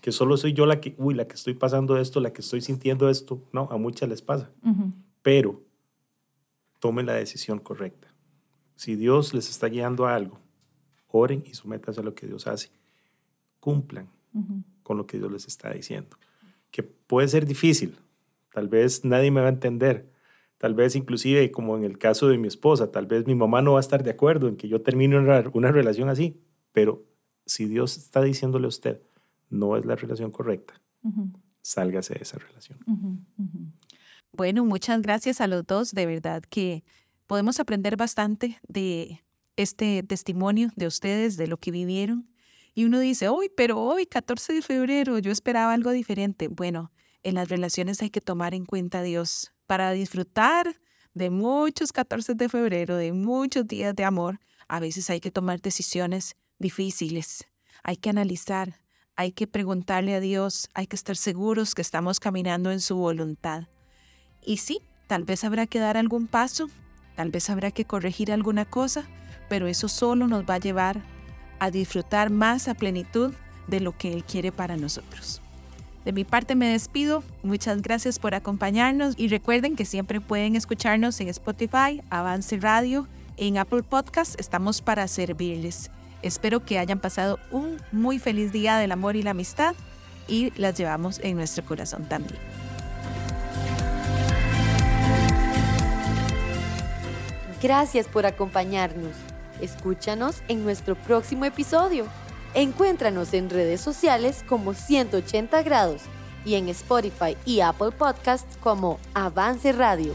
que 0.00 0.10
solo 0.10 0.38
soy 0.38 0.54
yo 0.54 0.64
la 0.64 0.80
que, 0.80 0.94
uy, 0.96 1.12
la 1.12 1.26
que 1.26 1.34
estoy 1.34 1.52
pasando 1.52 1.98
esto, 1.98 2.20
la 2.20 2.32
que 2.32 2.40
estoy 2.40 2.62
sintiendo 2.62 3.10
esto. 3.10 3.42
No, 3.52 3.68
a 3.70 3.76
muchas 3.76 4.08
les 4.08 4.22
pasa. 4.22 4.50
Pero 5.20 5.60
tomen 6.80 7.04
la 7.04 7.12
decisión 7.12 7.58
correcta. 7.58 8.13
Si 8.74 8.96
Dios 8.96 9.34
les 9.34 9.48
está 9.48 9.68
guiando 9.68 10.06
a 10.06 10.14
algo, 10.14 10.40
oren 11.08 11.44
y 11.46 11.54
sométanse 11.54 12.00
a 12.00 12.04
lo 12.04 12.14
que 12.14 12.26
Dios 12.26 12.46
hace. 12.46 12.70
Cumplan 13.60 14.08
con 14.82 14.96
lo 14.96 15.06
que 15.06 15.18
Dios 15.18 15.30
les 15.30 15.46
está 15.46 15.72
diciendo. 15.72 16.16
Que 16.70 16.82
puede 16.82 17.28
ser 17.28 17.46
difícil, 17.46 17.96
tal 18.52 18.68
vez 18.68 19.04
nadie 19.04 19.30
me 19.30 19.40
va 19.40 19.46
a 19.46 19.50
entender, 19.50 20.10
tal 20.58 20.74
vez 20.74 20.96
inclusive 20.96 21.50
como 21.52 21.76
en 21.76 21.84
el 21.84 21.98
caso 21.98 22.28
de 22.28 22.36
mi 22.36 22.48
esposa, 22.48 22.90
tal 22.90 23.06
vez 23.06 23.26
mi 23.26 23.34
mamá 23.34 23.62
no 23.62 23.72
va 23.72 23.78
a 23.78 23.80
estar 23.80 24.02
de 24.02 24.10
acuerdo 24.10 24.48
en 24.48 24.56
que 24.56 24.68
yo 24.68 24.82
termine 24.82 25.18
una, 25.18 25.44
una 25.52 25.70
relación 25.70 26.08
así, 26.08 26.40
pero 26.72 27.04
si 27.46 27.66
Dios 27.66 27.96
está 27.96 28.22
diciéndole 28.22 28.66
a 28.66 28.68
usted, 28.68 29.00
no 29.50 29.76
es 29.76 29.84
la 29.84 29.94
relación 29.94 30.30
correcta, 30.30 30.80
sálgase 31.62 32.14
de 32.14 32.22
esa 32.22 32.38
relación. 32.38 32.78
Bueno, 34.32 34.64
muchas 34.64 35.00
gracias 35.00 35.40
a 35.40 35.46
los 35.46 35.64
dos. 35.66 35.92
De 35.92 36.06
verdad 36.06 36.42
que 36.42 36.82
podemos 37.26 37.60
aprender 37.60 37.96
bastante 37.96 38.58
de 38.68 39.24
este 39.56 40.02
testimonio 40.02 40.70
de 40.76 40.86
ustedes, 40.86 41.36
de 41.36 41.46
lo 41.46 41.58
que 41.58 41.70
vivieron. 41.70 42.28
Y 42.74 42.84
uno 42.84 42.98
dice, 42.98 43.28
hoy, 43.28 43.50
pero 43.56 43.80
hoy, 43.80 44.06
14 44.06 44.52
de 44.52 44.62
febrero, 44.62 45.18
yo 45.18 45.30
esperaba 45.30 45.72
algo 45.72 45.90
diferente. 45.90 46.48
Bueno, 46.48 46.92
en 47.22 47.36
las 47.36 47.48
relaciones 47.48 48.02
hay 48.02 48.10
que 48.10 48.20
tomar 48.20 48.54
en 48.54 48.66
cuenta 48.66 48.98
a 48.98 49.02
Dios 49.02 49.52
para 49.66 49.92
disfrutar 49.92 50.80
de 51.14 51.30
muchos 51.30 51.92
14 51.92 52.34
de 52.34 52.48
febrero, 52.48 52.96
de 52.96 53.12
muchos 53.12 53.66
días 53.66 53.94
de 53.94 54.04
amor. 54.04 54.40
A 54.68 54.80
veces 54.80 55.08
hay 55.10 55.20
que 55.20 55.30
tomar 55.30 55.60
decisiones 55.60 56.36
difíciles. 56.58 57.46
Hay 57.84 57.96
que 57.96 58.10
analizar, 58.10 58.80
hay 59.14 59.32
que 59.32 59.46
preguntarle 59.46 60.14
a 60.14 60.20
Dios, 60.20 60.68
hay 60.74 60.86
que 60.86 60.96
estar 60.96 61.16
seguros 61.16 61.74
que 61.74 61.82
estamos 61.82 62.18
caminando 62.18 62.72
en 62.72 62.80
su 62.80 62.96
voluntad. 62.96 63.68
Y 64.44 64.56
sí, 64.56 64.80
tal 65.06 65.24
vez 65.24 65.44
habrá 65.44 65.66
que 65.66 65.78
dar 65.78 65.96
algún 65.96 66.26
paso, 66.26 66.68
tal 67.16 67.30
vez 67.30 67.50
habrá 67.50 67.70
que 67.70 67.84
corregir 67.84 68.32
alguna 68.32 68.64
cosa, 68.64 69.04
pero 69.48 69.66
eso 69.66 69.88
solo 69.88 70.26
nos 70.26 70.44
va 70.44 70.54
a 70.54 70.58
llevar 70.58 71.00
a 71.58 71.70
disfrutar 71.70 72.30
más 72.30 72.68
a 72.68 72.74
plenitud 72.74 73.32
de 73.66 73.80
lo 73.80 73.96
que 73.96 74.12
Él 74.12 74.24
quiere 74.24 74.52
para 74.52 74.76
nosotros. 74.76 75.40
De 76.04 76.12
mi 76.12 76.24
parte 76.24 76.54
me 76.54 76.68
despido, 76.68 77.24
muchas 77.42 77.80
gracias 77.80 78.18
por 78.18 78.34
acompañarnos 78.34 79.14
y 79.16 79.28
recuerden 79.28 79.74
que 79.74 79.86
siempre 79.86 80.20
pueden 80.20 80.54
escucharnos 80.54 81.18
en 81.20 81.28
Spotify, 81.28 82.02
Avance 82.10 82.58
Radio, 82.58 83.08
en 83.38 83.56
Apple 83.56 83.82
Podcast, 83.82 84.38
estamos 84.38 84.82
para 84.82 85.08
servirles. 85.08 85.90
Espero 86.20 86.64
que 86.64 86.78
hayan 86.78 87.00
pasado 87.00 87.38
un 87.50 87.78
muy 87.90 88.18
feliz 88.18 88.52
día 88.52 88.76
del 88.76 88.92
amor 88.92 89.16
y 89.16 89.22
la 89.22 89.30
amistad 89.30 89.74
y 90.28 90.52
las 90.56 90.76
llevamos 90.76 91.20
en 91.22 91.36
nuestro 91.36 91.64
corazón 91.64 92.06
también. 92.08 92.38
Gracias 97.64 98.06
por 98.08 98.26
acompañarnos. 98.26 99.14
Escúchanos 99.58 100.42
en 100.48 100.64
nuestro 100.64 100.96
próximo 100.96 101.46
episodio. 101.46 102.04
Encuéntranos 102.52 103.32
en 103.32 103.48
redes 103.48 103.80
sociales 103.80 104.44
como 104.46 104.74
180 104.74 105.62
grados 105.62 106.02
y 106.44 106.56
en 106.56 106.68
Spotify 106.68 107.38
y 107.46 107.60
Apple 107.60 107.92
Podcasts 107.92 108.58
como 108.60 108.98
Avance 109.14 109.72
Radio. 109.72 110.12